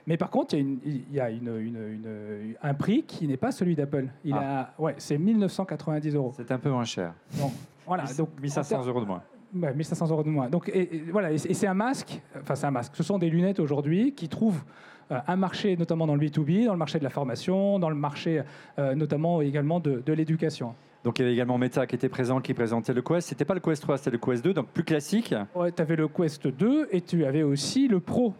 Mais 0.06 0.18
par 0.18 0.28
contre, 0.30 0.54
il 0.54 1.04
y 1.10 1.20
a, 1.20 1.30
une, 1.30 1.56
une, 1.56 2.54
un 2.62 2.74
prix 2.74 3.04
qui 3.04 3.26
n'est 3.26 3.38
pas 3.38 3.52
celui 3.52 3.74
d'Apple. 3.74 4.08
Il 4.24 4.34
ah. 4.34 4.72
a, 4.78 4.82
ouais, 4.82 4.94
c'est 4.98 5.16
1990 5.16 6.14
euros. 6.14 6.32
C'est 6.36 6.50
un 6.52 6.58
peu 6.58 6.70
moins 6.70 6.84
cher. 6.84 7.14
Donc, 7.40 7.52
voilà, 7.86 8.04
donc 8.18 8.28
1500 8.40 8.86
euros 8.86 9.00
de 9.00 9.06
moins. 9.06 9.22
1500 9.54 10.08
euros 10.08 10.22
de 10.22 10.28
moins. 10.28 10.48
Donc, 10.48 10.68
et, 10.68 11.04
voilà, 11.10 11.32
et 11.32 11.38
c'est 11.38 11.66
un 11.66 11.74
masque, 11.74 12.20
enfin 12.40 12.54
c'est 12.54 12.66
un 12.66 12.70
masque. 12.70 12.92
Ce 12.96 13.02
sont 13.02 13.18
des 13.18 13.30
lunettes 13.30 13.60
aujourd'hui 13.60 14.12
qui 14.12 14.28
trouvent 14.28 14.60
euh, 14.60 14.93
un 15.10 15.36
marché 15.36 15.76
notamment 15.76 16.06
dans 16.06 16.14
le 16.14 16.26
B2B, 16.26 16.66
dans 16.66 16.72
le 16.72 16.78
marché 16.78 16.98
de 16.98 17.04
la 17.04 17.10
formation, 17.10 17.78
dans 17.78 17.90
le 17.90 17.96
marché 17.96 18.42
euh, 18.78 18.94
notamment 18.94 19.40
également 19.40 19.80
de, 19.80 20.02
de 20.04 20.12
l'éducation. 20.12 20.74
Donc 21.04 21.18
il 21.18 21.22
y 21.22 21.24
avait 21.26 21.34
également 21.34 21.58
Meta 21.58 21.86
qui 21.86 21.94
était 21.94 22.08
présent, 22.08 22.40
qui 22.40 22.54
présentait 22.54 22.94
le 22.94 23.02
Quest. 23.02 23.28
C'était 23.28 23.44
pas 23.44 23.54
le 23.54 23.60
Quest 23.60 23.82
3, 23.82 23.98
c'était 23.98 24.10
le 24.10 24.18
Quest 24.18 24.42
2, 24.42 24.54
donc 24.54 24.68
plus 24.68 24.84
classique. 24.84 25.34
Ouais, 25.54 25.70
tu 25.70 25.82
avais 25.82 25.96
le 25.96 26.08
Quest 26.08 26.46
2 26.46 26.88
et 26.90 27.02
tu 27.02 27.26
avais 27.26 27.42
aussi 27.42 27.88
le 27.88 28.00
Pro 28.00 28.32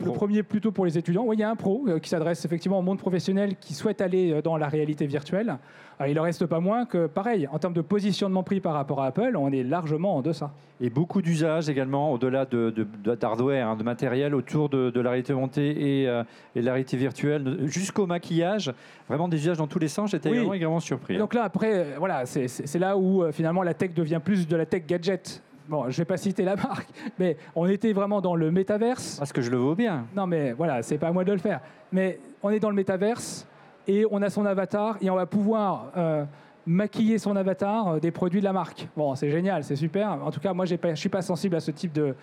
le, 0.00 0.12
premier 0.12 0.42
plutôt 0.42 0.72
pour 0.72 0.84
les 0.84 0.98
étudiants. 0.98 1.24
Oui, 1.24 1.36
il 1.36 1.40
y 1.40 1.42
a 1.42 1.50
un 1.50 1.56
pro 1.56 1.84
euh, 1.88 1.98
qui 1.98 2.08
s'adresse 2.08 2.44
effectivement 2.44 2.78
au 2.78 2.82
monde 2.82 2.98
professionnel 2.98 3.56
qui 3.56 3.74
souhaite 3.74 4.00
aller 4.00 4.32
euh, 4.32 4.42
dans 4.42 4.56
la 4.56 4.68
réalité 4.68 5.06
virtuelle. 5.06 5.58
Euh, 6.00 6.08
il 6.08 6.14
ne 6.14 6.20
reste 6.20 6.46
pas 6.46 6.60
moins 6.60 6.86
que, 6.86 7.06
pareil, 7.06 7.48
en 7.52 7.58
termes 7.58 7.74
de 7.74 7.80
positionnement 7.80 8.42
prix 8.42 8.60
par 8.60 8.74
rapport 8.74 9.02
à 9.02 9.06
Apple, 9.06 9.36
on 9.36 9.52
est 9.52 9.62
largement 9.62 10.16
en 10.16 10.22
deçà. 10.22 10.52
Et 10.80 10.90
beaucoup 10.90 11.22
d'usages 11.22 11.68
également, 11.68 12.12
au-delà 12.12 12.46
d'hardware, 12.46 13.66
de, 13.66 13.72
hein, 13.72 13.76
de, 13.76 13.82
matériel, 13.84 14.34
autour 14.34 14.68
de, 14.68 15.00
la 15.00 15.10
réalité 15.10 15.32
montée 15.32 15.70
et, 15.70 16.02
et, 16.04 16.60
de 16.60 16.66
la 16.66 16.72
réalité 16.72 16.96
virtuelle, 16.96 17.58
jusqu'au 17.66 18.06
maquillage. 18.06 18.72
Vraiment 19.08 19.28
des 19.28 19.36
usages 19.36 19.58
dans 19.58 19.68
tous 19.68 19.78
les 19.78 19.88
sens. 19.88 20.10
J'étais 20.10 20.30
également, 20.30 20.80
surpris. 20.80 21.18
donc 21.18 21.34
là, 21.34 21.44
après, 21.44 21.94
voilà, 21.98 22.26
c'est 22.26 22.78
là 22.78 22.96
où 22.96 23.30
finalement 23.30 23.62
la 23.62 23.74
tech 23.74 23.94
devient 23.94 24.20
plus 24.24 24.48
de 24.48 24.56
la 24.56 24.66
tech 24.66 24.84
gadget 24.86 25.42
bon, 25.68 25.90
je 25.90 25.96
vais 25.98 26.04
pas 26.04 26.16
citer 26.16 26.44
la 26.44 26.56
marque, 26.56 26.88
mais 27.18 27.36
on 27.54 27.66
était 27.66 27.92
vraiment 27.92 28.20
dans 28.20 28.34
le 28.34 28.50
métaverse. 28.50 29.16
Parce 29.18 29.32
que 29.32 29.42
je 29.42 29.50
le 29.50 29.56
vaux 29.56 29.74
bien. 29.74 30.06
Non, 30.14 30.26
mais 30.26 30.52
voilà, 30.52 30.82
c'est 30.82 30.98
pas 30.98 31.08
à 31.08 31.12
moi 31.12 31.24
de 31.24 31.32
le 31.32 31.38
faire. 31.38 31.60
Mais 31.92 32.18
on 32.42 32.50
est 32.50 32.60
dans 32.60 32.70
le 32.70 32.76
métaverse 32.76 33.46
et 33.86 34.06
on 34.10 34.22
a 34.22 34.30
son 34.30 34.46
avatar 34.46 34.96
et 35.00 35.10
on 35.10 35.16
va 35.16 35.26
pouvoir 35.26 35.92
euh, 35.96 36.24
maquiller 36.66 37.18
son 37.18 37.36
avatar 37.36 37.88
euh, 37.88 38.00
des 38.00 38.10
produits 38.10 38.40
de 38.40 38.44
la 38.44 38.52
marque. 38.52 38.88
Bon, 38.96 39.14
c'est 39.14 39.30
génial, 39.30 39.64
c'est 39.64 39.76
super. 39.76 40.18
En 40.24 40.30
tout 40.30 40.40
cas, 40.40 40.52
moi, 40.52 40.64
je 40.64 40.74
ne 40.74 40.94
suis 40.94 41.08
pas 41.08 41.22
sensible 41.22 41.56
à 41.56 41.60
ce 41.60 41.70
type 41.70 41.92
de, 41.92 42.14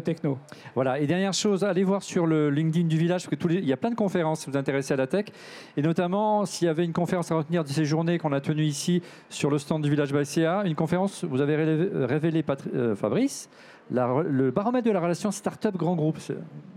techno. 0.00 0.38
Voilà, 0.74 1.00
et 1.00 1.06
dernière 1.06 1.32
chose, 1.32 1.64
allez 1.64 1.84
voir 1.84 2.02
sur 2.02 2.26
le 2.26 2.50
LinkedIn 2.50 2.86
du 2.86 2.96
village, 2.96 3.22
parce 3.22 3.30
que 3.30 3.34
tous 3.34 3.48
il 3.52 3.64
y 3.64 3.72
a 3.72 3.76
plein 3.76 3.90
de 3.90 3.96
conférences 3.96 4.40
si 4.40 4.46
vous 4.46 4.52
vous 4.52 4.58
intéressez 4.58 4.94
à 4.94 4.96
la 4.96 5.06
tech. 5.06 5.26
Et 5.76 5.82
notamment, 5.82 6.44
s'il 6.44 6.66
y 6.66 6.68
avait 6.68 6.84
une 6.84 6.92
conférence 6.92 7.32
à 7.32 7.34
retenir 7.34 7.64
de 7.64 7.68
ces 7.68 7.84
journées 7.84 8.18
qu'on 8.18 8.32
a 8.32 8.40
tenues 8.40 8.64
ici 8.64 9.02
sur 9.28 9.50
le 9.50 9.58
stand 9.58 9.82
du 9.82 9.90
village 9.90 10.12
BCA, 10.12 10.62
une 10.64 10.74
conférence, 10.74 11.24
vous 11.24 11.40
avez 11.40 11.56
révélé, 11.56 12.44
euh, 12.74 12.94
Fabrice, 12.94 13.48
le 13.90 14.50
baromètre 14.50 14.86
de 14.86 14.92
la 14.92 15.00
relation 15.00 15.30
start-up 15.30 15.76
grand 15.76 15.96
groupe. 15.96 16.18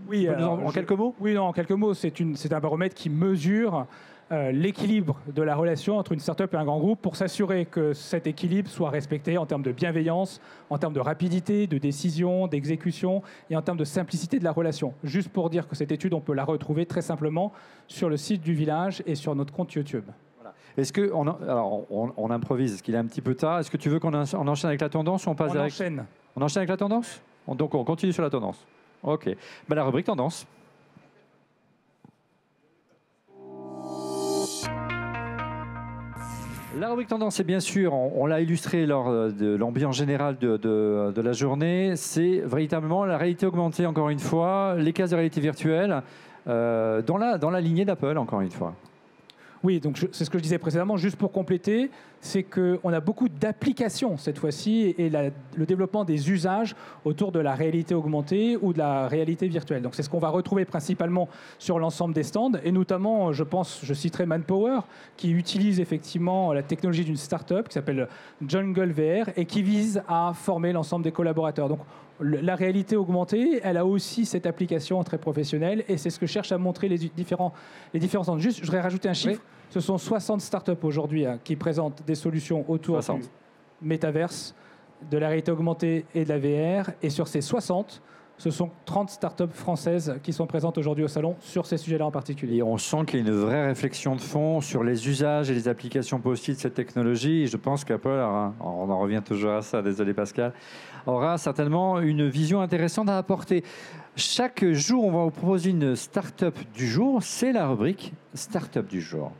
Oui, 0.09 0.27
en, 0.29 0.71
quelques 0.71 0.91
mots? 0.91 1.15
Oui, 1.19 1.33
non, 1.33 1.43
en 1.43 1.53
quelques 1.53 1.71
mots, 1.71 1.93
c'est 1.93 2.53
un 2.53 2.59
baromètre 2.59 2.95
qui 2.95 3.09
mesure 3.09 3.85
euh, 4.31 4.51
l'équilibre 4.51 5.19
de 5.27 5.41
la 5.41 5.55
relation 5.55 5.97
entre 5.97 6.13
une 6.13 6.19
start-up 6.19 6.53
et 6.53 6.57
un 6.57 6.63
grand 6.63 6.79
groupe 6.79 7.01
pour 7.01 7.17
s'assurer 7.17 7.65
que 7.65 7.91
cet 7.91 8.27
équilibre 8.27 8.69
soit 8.69 8.89
respecté 8.89 9.37
en 9.37 9.45
termes 9.45 9.61
de 9.61 9.73
bienveillance, 9.73 10.39
en 10.69 10.77
termes 10.77 10.93
de 10.93 11.01
rapidité, 11.01 11.67
de 11.67 11.77
décision, 11.77 12.47
d'exécution 12.47 13.23
et 13.49 13.57
en 13.57 13.61
termes 13.61 13.77
de 13.77 13.83
simplicité 13.83 14.39
de 14.39 14.45
la 14.45 14.53
relation. 14.53 14.93
Juste 15.03 15.29
pour 15.29 15.49
dire 15.49 15.67
que 15.67 15.75
cette 15.75 15.91
étude, 15.91 16.13
on 16.13 16.21
peut 16.21 16.33
la 16.33 16.45
retrouver 16.45 16.85
très 16.85 17.01
simplement 17.01 17.51
sur 17.87 18.09
le 18.09 18.15
site 18.15 18.41
du 18.41 18.53
village 18.53 19.03
et 19.05 19.15
sur 19.15 19.35
notre 19.35 19.53
compte 19.53 19.73
YouTube. 19.73 20.05
Est-ce 20.77 20.93
que 20.93 21.11
on, 21.13 21.27
alors 21.27 21.85
on, 21.91 22.31
improvise 22.31 22.73
Est-ce 22.73 22.83
qu'il 22.83 22.95
est 22.95 22.99
un 22.99 23.05
petit 23.05 23.19
peu 23.19 23.35
tard 23.35 23.59
Est-ce 23.59 23.69
que 23.69 23.75
tu 23.75 23.89
veux 23.89 23.99
qu'on 23.99 24.13
enchaîne 24.13 24.69
avec 24.69 24.79
la 24.79 24.87
tendance 24.87 25.27
ou 25.27 25.31
on 25.31 25.35
passe 25.35 25.51
on 25.53 25.59
enchaîne. 25.59 26.05
On 26.37 26.41
enchaîne 26.41 26.61
avec 26.61 26.69
la 26.69 26.77
tendance? 26.77 27.21
Donc 27.49 27.75
on 27.75 27.83
continue 27.83 28.13
sur 28.13 28.23
la 28.23 28.29
tendance. 28.29 28.65
Ok. 29.03 29.35
Ben, 29.67 29.75
la 29.75 29.83
rubrique 29.83 30.05
tendance. 30.05 30.47
La 36.79 36.89
rubrique 36.89 37.09
tendance, 37.09 37.35
c'est 37.35 37.43
bien 37.43 37.59
sûr, 37.59 37.93
on, 37.93 38.25
l'a 38.25 38.39
illustré 38.39 38.85
lors 38.85 39.09
euh, 39.09 39.29
de 39.29 39.55
l'ambiance 39.55 39.97
générale 39.97 40.37
de, 40.37 41.21
la 41.21 41.33
journée, 41.33 41.97
c'est 41.97 42.41
véritablement 42.45 43.03
la 43.03 43.17
réalité 43.17 43.45
augmentée, 43.45 43.85
encore 43.85 44.09
une 44.09 44.19
fois, 44.19 44.75
les 44.77 44.93
cases 44.93 45.09
de 45.09 45.15
réalité 45.15 45.41
virtuelle, 45.41 46.01
euh, 46.47 47.01
dans, 47.01 47.17
la, 47.17 47.37
dans 47.37 47.49
la 47.49 47.59
lignée 47.59 47.83
d'Apple, 47.83 48.17
encore 48.17 48.39
une 48.39 48.51
fois. 48.51 48.73
Oui, 49.63 49.79
donc 49.79 50.03
c'est 50.11 50.25
ce 50.25 50.29
que 50.29 50.39
je 50.39 50.43
disais 50.43 50.57
précédemment, 50.57 50.97
juste 50.97 51.17
pour 51.17 51.31
compléter, 51.31 51.91
c'est 52.19 52.41
qu'on 52.41 52.91
a 52.91 52.99
beaucoup 52.99 53.29
d'applications 53.29 54.17
cette 54.17 54.39
fois-ci 54.39 54.95
et 54.97 55.09
le 55.09 55.65
développement 55.65 56.03
des 56.03 56.31
usages 56.31 56.75
autour 57.05 57.31
de 57.31 57.39
la 57.39 57.53
réalité 57.53 57.93
augmentée 57.93 58.57
ou 58.59 58.73
de 58.73 58.79
la 58.79 59.07
réalité 59.07 59.47
virtuelle. 59.47 59.83
Donc 59.83 59.93
c'est 59.93 60.01
ce 60.01 60.09
qu'on 60.09 60.19
va 60.19 60.29
retrouver 60.29 60.65
principalement 60.65 61.29
sur 61.59 61.77
l'ensemble 61.77 62.15
des 62.15 62.23
stands 62.23 62.53
et 62.63 62.71
notamment, 62.71 63.33
je 63.33 63.43
pense, 63.43 63.81
je 63.83 63.93
citerai 63.93 64.25
Manpower 64.25 64.79
qui 65.15 65.31
utilise 65.31 65.79
effectivement 65.79 66.53
la 66.53 66.63
technologie 66.63 67.05
d'une 67.05 67.17
start-up 67.17 67.67
qui 67.67 67.75
s'appelle 67.75 68.07
Jungle 68.47 68.91
VR 68.91 69.29
et 69.35 69.45
qui 69.45 69.61
vise 69.61 70.01
à 70.07 70.31
former 70.33 70.73
l'ensemble 70.73 71.03
des 71.03 71.11
collaborateurs. 71.11 71.69
La 72.21 72.55
réalité 72.55 72.95
augmentée, 72.95 73.59
elle 73.63 73.77
a 73.77 73.85
aussi 73.85 74.25
cette 74.25 74.45
application 74.45 75.03
très 75.03 75.17
professionnelle 75.17 75.83
et 75.87 75.97
c'est 75.97 76.09
ce 76.09 76.19
que 76.19 76.25
cherchent 76.25 76.51
à 76.51 76.57
montrer 76.57 76.87
les 76.87 76.97
différents, 76.97 77.53
les 77.93 77.99
différents 77.99 78.37
Juste, 78.37 78.59
je 78.59 78.65
voudrais 78.65 78.81
rajouter 78.81 79.09
un 79.09 79.13
chiffre. 79.13 79.41
Ce 79.69 79.79
sont 79.79 79.97
60 79.97 80.41
startups 80.41 80.71
aujourd'hui 80.83 81.25
hein, 81.25 81.39
qui 81.43 81.55
présentent 81.55 82.03
des 82.05 82.15
solutions 82.15 82.69
autour 82.69 82.99
du 82.99 83.23
métaverse, 83.81 84.55
de 85.09 85.17
la 85.17 85.27
réalité 85.27 85.51
augmentée 85.51 86.05
et 86.13 86.25
de 86.25 86.29
la 86.29 86.39
VR. 86.39 86.91
Et 87.01 87.09
sur 87.09 87.27
ces 87.27 87.41
60, 87.41 88.01
ce 88.41 88.49
sont 88.49 88.71
30 88.85 89.11
startups 89.11 89.53
françaises 89.53 90.19
qui 90.23 90.33
sont 90.33 90.47
présentes 90.47 90.77
aujourd'hui 90.79 91.03
au 91.03 91.07
salon 91.07 91.35
sur 91.39 91.67
ces 91.67 91.77
sujets-là 91.77 92.07
en 92.07 92.11
particulier. 92.11 92.57
Et 92.57 92.63
on 92.63 92.77
sent 92.79 93.05
qu'il 93.05 93.19
y 93.19 93.23
a 93.23 93.25
une 93.27 93.37
vraie 93.37 93.67
réflexion 93.67 94.15
de 94.15 94.21
fond 94.21 94.61
sur 94.61 94.83
les 94.83 95.07
usages 95.07 95.51
et 95.51 95.53
les 95.53 95.67
applications 95.67 96.19
possibles 96.19 96.57
de 96.57 96.61
cette 96.61 96.73
technologie. 96.73 97.43
Et 97.43 97.47
je 97.47 97.57
pense 97.57 97.85
qu'Apple, 97.85 98.09
on 98.59 98.89
en 98.89 98.99
revient 98.99 99.21
toujours 99.23 99.51
à 99.51 99.61
ça, 99.61 99.83
désolé 99.83 100.15
Pascal, 100.15 100.53
aura 101.05 101.37
certainement 101.37 101.99
une 101.99 102.27
vision 102.27 102.61
intéressante 102.61 103.09
à 103.09 103.17
apporter. 103.17 103.63
Chaque 104.15 104.65
jour, 104.71 105.05
on 105.05 105.11
va 105.11 105.23
vous 105.23 105.31
proposer 105.31 105.69
une 105.69 105.95
startup 105.95 106.57
du 106.73 106.87
jour. 106.87 107.23
C'est 107.23 107.51
la 107.51 107.67
rubrique 107.67 108.13
startup 108.33 108.87
du 108.87 109.01
jour. 109.01 109.31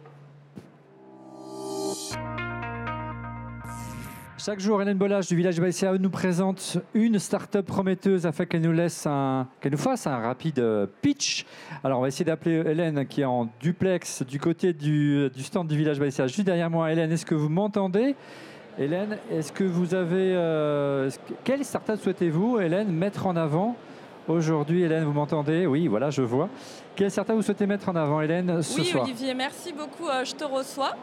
Chaque 4.43 4.59
jour, 4.59 4.81
Hélène 4.81 4.97
Bollage 4.97 5.27
du 5.27 5.35
village 5.35 5.61
BCAE 5.61 5.99
nous 5.99 6.09
présente 6.09 6.79
une 6.95 7.19
start-up 7.19 7.63
prometteuse 7.63 8.25
afin 8.25 8.45
qu'elle 8.45 8.61
nous 8.63 9.77
fasse 9.77 10.07
un 10.07 10.17
rapide 10.17 10.57
euh, 10.57 10.87
pitch. 11.03 11.45
Alors, 11.83 11.99
on 11.99 12.01
va 12.01 12.07
essayer 12.07 12.25
d'appeler 12.25 12.55
Hélène 12.65 13.05
qui 13.05 13.21
est 13.21 13.25
en 13.25 13.49
duplex 13.59 14.23
du 14.23 14.39
côté 14.39 14.73
du, 14.73 15.29
stand 15.37 15.67
du 15.67 15.77
village 15.77 15.99
BCAE, 15.99 16.25
juste 16.25 16.41
derrière 16.41 16.71
moi. 16.71 16.91
Hélène, 16.91 17.11
est-ce 17.11 17.23
que 17.23 17.35
vous 17.35 17.49
m'entendez? 17.49 18.15
Hélène, 18.77 19.17
est-ce 19.29 19.51
que 19.51 19.63
vous 19.63 19.93
avez. 19.93 20.33
Euh, 20.35 21.09
quelle 21.43 21.63
start-up 21.65 21.99
souhaitez-vous, 22.01 22.59
Hélène, 22.59 22.89
mettre 22.89 23.27
en 23.27 23.35
avant 23.35 23.75
aujourd'hui 24.27 24.83
Hélène, 24.83 25.03
vous 25.03 25.11
m'entendez? 25.11 25.65
Oui, 25.65 25.87
voilà, 25.87 26.09
je 26.09 26.21
vois. 26.21 26.47
Quelle 26.95 27.11
start-up 27.11 27.35
vous 27.35 27.41
souhaitez 27.41 27.65
mettre 27.65 27.89
en 27.89 27.95
avant, 27.95 28.21
Hélène, 28.21 28.61
ce 28.61 28.79
oui, 28.79 28.93
Olivier, 28.95 29.33
merci 29.33 29.73
beaucoup. 29.73 30.07
Euh, 30.07 30.23
je 30.23 30.33
te 30.33 30.43
reçois. 30.45 30.95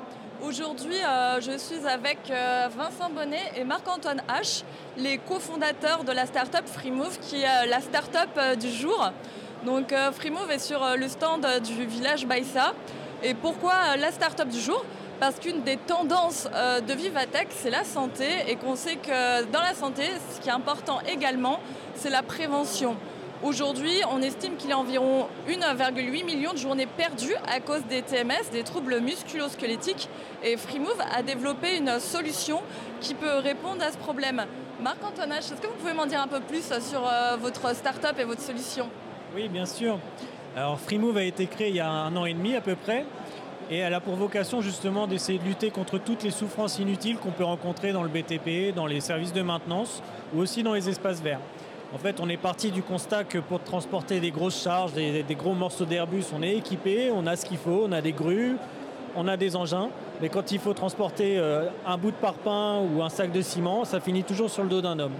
Aujourd'hui, 0.42 0.94
euh, 0.94 1.40
je 1.40 1.58
suis 1.58 1.86
avec 1.86 2.18
euh, 2.30 2.68
Vincent 2.76 3.10
Bonnet 3.10 3.52
et 3.56 3.64
Marc-Antoine 3.64 4.22
H, 4.28 4.62
les 4.96 5.18
cofondateurs 5.18 6.04
de 6.04 6.12
la 6.12 6.26
startup 6.26 6.66
Freemove, 6.66 7.18
qui 7.20 7.42
est 7.42 7.66
la 7.68 7.80
startup 7.80 8.58
du 8.58 8.70
jour. 8.70 9.10
Donc 9.66 9.92
Freemove 10.12 10.52
est 10.52 10.60
sur 10.60 10.80
le 10.96 11.08
stand 11.08 11.44
du 11.66 11.84
village 11.84 12.24
Baïsa. 12.24 12.72
Et 13.24 13.34
pourquoi 13.34 13.96
la 13.98 14.12
startup 14.12 14.48
du 14.48 14.60
jour? 14.60 14.84
Parce 15.20 15.40
qu'une 15.40 15.62
des 15.62 15.76
tendances 15.76 16.44
de 16.46 16.92
Vivatech, 16.92 17.48
c'est 17.50 17.70
la 17.70 17.84
santé, 17.84 18.24
et 18.46 18.56
qu'on 18.56 18.76
sait 18.76 18.96
que 18.96 19.44
dans 19.50 19.60
la 19.60 19.74
santé, 19.74 20.04
ce 20.32 20.40
qui 20.40 20.48
est 20.48 20.52
important 20.52 21.00
également, 21.08 21.58
c'est 21.96 22.10
la 22.10 22.22
prévention. 22.22 22.96
Aujourd'hui, 23.42 24.00
on 24.10 24.20
estime 24.20 24.56
qu'il 24.56 24.70
y 24.70 24.72
a 24.72 24.78
environ 24.78 25.28
1,8 25.48 26.24
million 26.24 26.52
de 26.52 26.58
journées 26.58 26.86
perdues 26.86 27.36
à 27.48 27.60
cause 27.60 27.84
des 27.88 28.02
TMS, 28.02 28.50
des 28.50 28.64
troubles 28.64 28.98
musculo-squelettiques. 28.98 30.08
Et 30.42 30.56
FreeMove 30.56 31.00
a 31.14 31.22
développé 31.22 31.76
une 31.76 32.00
solution 32.00 32.60
qui 33.00 33.14
peut 33.14 33.38
répondre 33.38 33.82
à 33.84 33.92
ce 33.92 33.96
problème. 33.96 34.44
Marc-Antoine 34.82 35.32
est-ce 35.32 35.54
que 35.54 35.68
vous 35.68 35.74
pouvez 35.74 35.92
m'en 35.92 36.06
dire 36.06 36.20
un 36.20 36.26
peu 36.26 36.40
plus 36.40 36.64
sur 36.80 37.06
euh, 37.06 37.36
votre 37.40 37.74
start-up 37.76 38.16
et 38.18 38.24
votre 38.24 38.42
solution? 38.42 38.88
Oui, 39.36 39.48
bien 39.48 39.66
sûr. 39.66 40.00
Alors 40.56 40.80
FreeMove 40.80 41.16
a 41.16 41.22
été 41.22 41.46
créé 41.46 41.68
il 41.68 41.76
y 41.76 41.80
a 41.80 41.88
un 41.88 42.16
an 42.16 42.24
et 42.24 42.34
demi 42.34 42.56
à 42.56 42.60
peu 42.60 42.74
près. 42.74 43.04
Et 43.70 43.78
elle 43.78 43.92
a 43.92 44.00
pour 44.00 44.14
vocation 44.14 44.60
justement 44.62 45.06
d'essayer 45.06 45.38
de 45.38 45.44
lutter 45.44 45.70
contre 45.70 45.98
toutes 45.98 46.22
les 46.22 46.30
souffrances 46.30 46.78
inutiles 46.78 47.18
qu'on 47.18 47.30
peut 47.30 47.44
rencontrer 47.44 47.92
dans 47.92 48.02
le 48.02 48.08
BTP, 48.08 48.74
dans 48.74 48.86
les 48.86 49.00
services 49.00 49.32
de 49.32 49.42
maintenance 49.42 50.02
ou 50.34 50.40
aussi 50.40 50.62
dans 50.62 50.72
les 50.72 50.88
espaces 50.88 51.20
verts. 51.20 51.40
En 51.94 51.98
fait, 51.98 52.20
on 52.20 52.28
est 52.28 52.36
parti 52.36 52.70
du 52.70 52.82
constat 52.82 53.24
que 53.24 53.38
pour 53.38 53.62
transporter 53.62 54.20
des 54.20 54.30
grosses 54.30 54.62
charges, 54.62 54.92
des, 54.92 55.24
gros 55.38 55.54
morceaux 55.54 55.86
d'Airbus, 55.86 56.24
on 56.34 56.42
est 56.42 56.56
équipé, 56.56 57.10
on 57.14 57.26
a 57.26 57.34
ce 57.34 57.46
qu'il 57.46 57.56
faut, 57.56 57.84
on 57.84 57.92
a 57.92 58.02
des 58.02 58.12
grues, 58.12 58.56
on 59.16 59.26
a 59.26 59.36
des 59.38 59.56
engins. 59.56 59.88
Mais 60.20 60.28
quand 60.28 60.52
il 60.52 60.58
faut 60.58 60.74
transporter 60.74 61.38
euh, 61.38 61.68
un 61.86 61.96
bout 61.96 62.10
de 62.10 62.16
parpaing 62.16 62.80
ou 62.80 63.02
un 63.02 63.08
sac 63.08 63.32
de 63.32 63.40
ciment, 63.40 63.84
ça 63.84 64.00
finit 64.00 64.22
toujours 64.22 64.50
sur 64.50 64.64
le 64.64 64.68
dos 64.68 64.82
d'un 64.82 64.98
homme. 64.98 65.14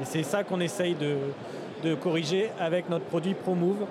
Et 0.00 0.04
c'est 0.04 0.22
ça 0.22 0.44
qu'on 0.44 0.60
essaye 0.60 0.94
de, 0.94 1.16
corriger 2.02 2.50
avec 2.58 2.88
notre 2.88 3.04
produit 3.04 3.34
ProMove, 3.34 3.84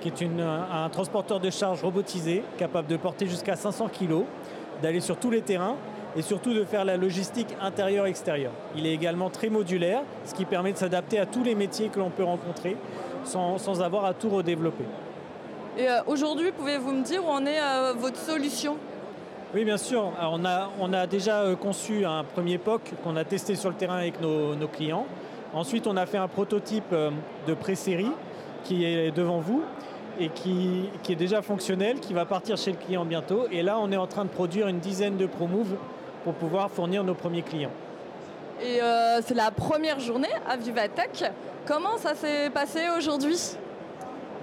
qui 0.00 0.08
est 0.08 0.22
un 0.22 0.88
transporteur 0.90 1.40
de 1.40 1.50
charge 1.50 1.82
robotisé 1.82 2.42
capable 2.56 2.88
de 2.88 2.96
porter 2.96 3.26
jusqu'à 3.26 3.56
500 3.56 3.88
kg, 3.88 4.24
d'aller 4.82 5.00
sur 5.00 5.16
tous 5.16 5.30
les 5.30 5.42
terrains 5.42 5.76
et 6.16 6.22
surtout 6.22 6.54
de 6.54 6.64
faire 6.64 6.84
la 6.84 6.96
logistique 6.96 7.48
intérieure-extérieure. 7.60 8.52
Il 8.76 8.86
est 8.86 8.92
également 8.92 9.30
très 9.30 9.48
modulaire, 9.48 10.02
ce 10.24 10.34
qui 10.34 10.44
permet 10.44 10.72
de 10.72 10.78
s'adapter 10.78 11.18
à 11.18 11.26
tous 11.26 11.42
les 11.42 11.54
métiers 11.54 11.88
que 11.88 11.98
l'on 11.98 12.10
peut 12.10 12.24
rencontrer 12.24 12.76
sans, 13.24 13.82
avoir 13.82 14.04
à 14.04 14.14
tout 14.14 14.30
redévelopper. 14.30 14.84
Et 15.76 15.88
euh, 15.88 16.00
aujourd'hui, 16.06 16.50
pouvez-vous 16.50 16.92
me 16.92 17.04
dire 17.04 17.24
où 17.24 17.28
en 17.28 17.44
est 17.44 17.60
euh, 17.60 17.92
votre 17.96 18.16
solution? 18.16 18.76
Oui, 19.54 19.64
bien 19.64 19.76
sûr. 19.76 20.12
on, 20.20 20.44
a, 20.44 20.70
on, 20.80 20.92
a, 20.92 21.06
déjà 21.06 21.42
euh, 21.42 21.56
conçu 21.56 22.04
un 22.04 22.24
premier 22.24 22.58
POC 22.58 22.94
qu'on 23.04 23.16
a 23.16 23.24
testé 23.24 23.54
sur 23.54 23.70
le 23.70 23.76
terrain 23.76 23.98
avec 23.98 24.20
nos, 24.20 24.54
nos 24.54 24.68
clients. 24.68 25.06
Ensuite, 25.54 25.86
on 25.86 25.96
a 25.96 26.04
fait 26.06 26.18
un 26.18 26.28
prototype 26.28 26.94
de 27.46 27.54
pré-série 27.54 28.10
qui 28.64 28.84
est 28.84 29.10
devant 29.10 29.38
vous 29.38 29.62
et 30.18 30.28
qui, 30.28 30.88
qui, 31.02 31.12
est 31.12 31.16
déjà 31.16 31.42
fonctionnel, 31.42 32.00
qui 32.00 32.14
va 32.14 32.24
partir 32.24 32.56
chez 32.56 32.72
le 32.72 32.76
client 32.76 33.04
bientôt. 33.04 33.46
Et 33.50 33.62
là, 33.62 33.78
on 33.78 33.90
est 33.92 33.96
en 33.96 34.06
train 34.06 34.24
de 34.24 34.30
produire 34.30 34.68
une 34.68 34.78
dizaine 34.78 35.16
de 35.16 35.26
ProMove 35.26 35.76
pour 36.24 36.34
pouvoir 36.34 36.70
fournir 36.70 37.04
nos 37.04 37.14
premiers 37.14 37.42
clients. 37.42 37.70
Et 38.60 38.82
euh, 38.82 39.20
c'est 39.24 39.34
la 39.34 39.50
première 39.50 40.00
journée 40.00 40.28
à 40.48 40.56
Vivatech. 40.56 41.24
Comment 41.66 41.96
ça 41.96 42.14
s'est 42.14 42.50
passé 42.50 42.80
aujourd'hui? 42.96 43.38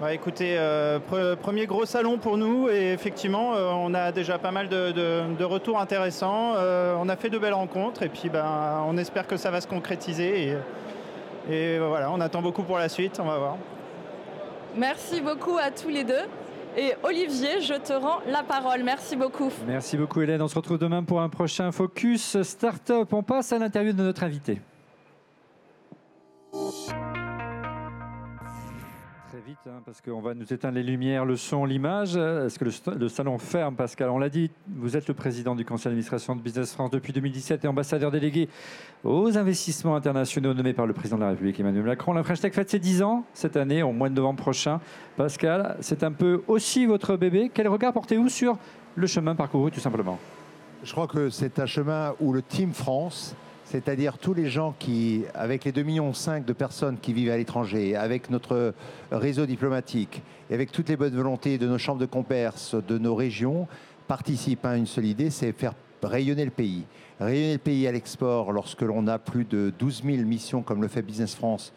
Bah, 0.00 0.12
écoutez, 0.12 0.56
euh, 0.58 0.98
premier 1.40 1.66
gros 1.66 1.86
salon 1.86 2.18
pour 2.18 2.36
nous 2.36 2.68
et 2.68 2.92
effectivement, 2.92 3.54
euh, 3.54 3.70
on 3.72 3.94
a 3.94 4.12
déjà 4.12 4.38
pas 4.38 4.50
mal 4.50 4.68
de, 4.68 5.44
retours 5.44 5.78
intéressants. 5.78 6.54
on 6.54 7.08
a 7.08 7.16
fait 7.16 7.30
de 7.30 7.38
belles 7.38 7.54
rencontres 7.54 8.02
et 8.02 8.08
puis 8.08 8.28
ben, 8.28 8.84
on 8.86 8.96
espère 8.96 9.26
que 9.26 9.36
ça 9.36 9.50
va 9.50 9.60
se 9.60 9.66
concrétiser. 9.66 10.56
Et, 11.48 11.54
et 11.54 11.78
voilà, 11.78 12.10
on 12.10 12.20
attend 12.20 12.42
beaucoup 12.42 12.62
pour 12.62 12.78
la 12.78 12.88
suite, 12.88 13.18
on 13.20 13.26
va 13.26 13.38
voir. 13.38 13.56
Merci 14.76 15.20
beaucoup 15.20 15.56
à 15.56 15.70
tous 15.70 15.88
les 15.88 16.04
deux. 16.04 16.24
Et 16.76 16.92
Olivier, 17.02 17.62
je 17.62 17.74
te 17.74 17.94
rends 17.94 18.20
la 18.28 18.42
parole. 18.42 18.82
Merci 18.84 19.16
beaucoup. 19.16 19.50
Merci 19.66 19.96
beaucoup 19.96 20.20
Hélène. 20.20 20.42
On 20.42 20.48
se 20.48 20.54
retrouve 20.54 20.78
demain 20.78 21.02
pour 21.02 21.22
un 21.22 21.30
prochain 21.30 21.72
Focus 21.72 22.42
Startup. 22.42 23.10
On 23.10 23.22
passe 23.22 23.52
à 23.52 23.58
l'interview 23.58 23.94
de 23.94 24.02
notre 24.02 24.24
invité. 24.24 24.60
Vite, 29.44 29.58
hein, 29.66 29.82
parce 29.84 30.00
qu'on 30.00 30.20
va 30.20 30.34
nous 30.34 30.52
éteindre 30.52 30.76
les 30.76 30.82
lumières, 30.82 31.24
le 31.24 31.36
son, 31.36 31.64
l'image. 31.64 32.16
Est-ce 32.16 32.58
que 32.58 32.64
le, 32.90 33.08
salon 33.08 33.38
ferme, 33.38 33.74
Pascal? 33.74 34.10
On 34.10 34.18
l'a 34.18 34.28
dit, 34.28 34.50
vous 34.68 34.96
êtes 34.96 35.08
le 35.08 35.14
président 35.14 35.54
du 35.54 35.64
conseil 35.64 35.90
d'administration 35.90 36.36
de 36.36 36.40
Business 36.40 36.72
France 36.72 36.90
depuis 36.90 37.12
2017 37.12 37.64
et 37.64 37.68
ambassadeur 37.68 38.10
délégué 38.10 38.48
aux 39.04 39.36
investissements 39.36 39.96
internationaux 39.96 40.54
nommé 40.54 40.72
par 40.72 40.86
le 40.86 40.92
président 40.92 41.16
de 41.16 41.22
la 41.22 41.30
République 41.30 41.58
Emmanuel 41.60 41.84
Macron. 41.84 42.12
La 42.12 42.22
French 42.22 42.40
Tech 42.40 42.52
fête 42.52 42.70
ses 42.70 42.78
10 42.78 43.02
ans 43.02 43.24
cette 43.34 43.56
année, 43.56 43.82
au 43.82 43.92
mois 43.92 44.08
de 44.08 44.14
novembre 44.14 44.40
prochain. 44.40 44.80
Pascal, 45.16 45.76
c'est 45.80 46.02
un 46.02 46.12
peu 46.12 46.42
aussi 46.46 46.86
votre 46.86 47.16
bébé. 47.16 47.50
Quel 47.52 47.68
regard 47.68 47.92
portez-vous 47.92 48.28
sur 48.28 48.58
le 48.94 49.06
chemin 49.06 49.34
parcouru, 49.34 49.70
tout 49.70 49.80
simplement? 49.80 50.18
Je 50.82 50.92
crois 50.92 51.08
que 51.08 51.30
c'est 51.30 51.58
un 51.58 51.66
chemin 51.66 52.14
où 52.20 52.32
le 52.32 52.42
Team 52.42 52.72
France 52.72 53.34
c'est-à-dire 53.66 54.16
tous 54.18 54.32
les 54.32 54.48
gens 54.48 54.74
qui, 54.78 55.24
avec 55.34 55.64
les 55.64 55.72
2,5 55.72 55.84
millions 55.84 56.12
de 56.46 56.52
personnes 56.52 56.98
qui 56.98 57.12
vivent 57.12 57.30
à 57.30 57.36
l'étranger, 57.36 57.96
avec 57.96 58.30
notre 58.30 58.74
réseau 59.10 59.44
diplomatique 59.44 60.22
et 60.48 60.54
avec 60.54 60.70
toutes 60.70 60.88
les 60.88 60.96
bonnes 60.96 61.14
volontés 61.14 61.58
de 61.58 61.66
nos 61.66 61.78
chambres 61.78 62.00
de 62.00 62.06
commerce, 62.06 62.74
de 62.74 62.96
nos 62.98 63.14
régions, 63.14 63.66
participent 64.06 64.64
à 64.64 64.76
une 64.76 64.86
seule 64.86 65.06
idée, 65.06 65.30
c'est 65.30 65.52
faire 65.52 65.74
rayonner 66.02 66.44
le 66.44 66.52
pays. 66.52 66.84
Rayonner 67.18 67.54
le 67.54 67.58
pays 67.58 67.86
à 67.88 67.92
l'export 67.92 68.52
lorsque 68.52 68.82
l'on 68.82 69.08
a 69.08 69.18
plus 69.18 69.44
de 69.44 69.72
12 69.78 70.02
000 70.04 70.18
missions 70.18 70.62
comme 70.62 70.82
le 70.82 70.88
fait 70.88 71.02
Business 71.02 71.34
France 71.34 71.72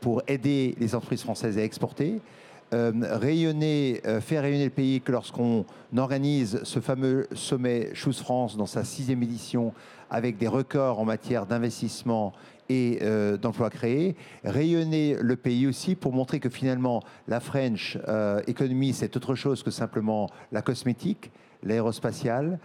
pour 0.00 0.22
aider 0.26 0.74
les 0.78 0.94
entreprises 0.94 1.22
françaises 1.22 1.58
à 1.58 1.62
exporter. 1.62 2.20
Euh, 2.74 2.90
rayonner, 3.02 4.00
euh, 4.04 4.20
faire 4.20 4.42
rayonner 4.42 4.64
le 4.64 4.70
pays 4.70 5.00
que 5.00 5.12
lorsqu'on 5.12 5.64
organise 5.96 6.58
ce 6.64 6.80
fameux 6.80 7.28
sommet 7.32 7.94
Choose 7.94 8.18
France 8.18 8.56
dans 8.56 8.66
sa 8.66 8.82
sixième 8.82 9.22
édition 9.22 9.72
avec 10.10 10.38
des 10.38 10.48
records 10.48 10.98
en 10.98 11.04
matière 11.04 11.46
d'investissement 11.46 12.32
et 12.68 12.98
euh, 13.02 13.36
d'emplois 13.36 13.70
créés, 13.70 14.16
rayonner 14.42 15.16
le 15.20 15.36
pays 15.36 15.68
aussi 15.68 15.94
pour 15.94 16.12
montrer 16.12 16.40
que 16.40 16.48
finalement 16.48 17.00
la 17.28 17.38
French 17.38 17.96
Economy 18.48 18.92
c'est 18.92 19.16
autre 19.16 19.36
chose 19.36 19.62
que 19.62 19.70
simplement 19.70 20.28
la 20.50 20.60
cosmétique, 20.62 21.30
l'aérospatiale 21.62 22.58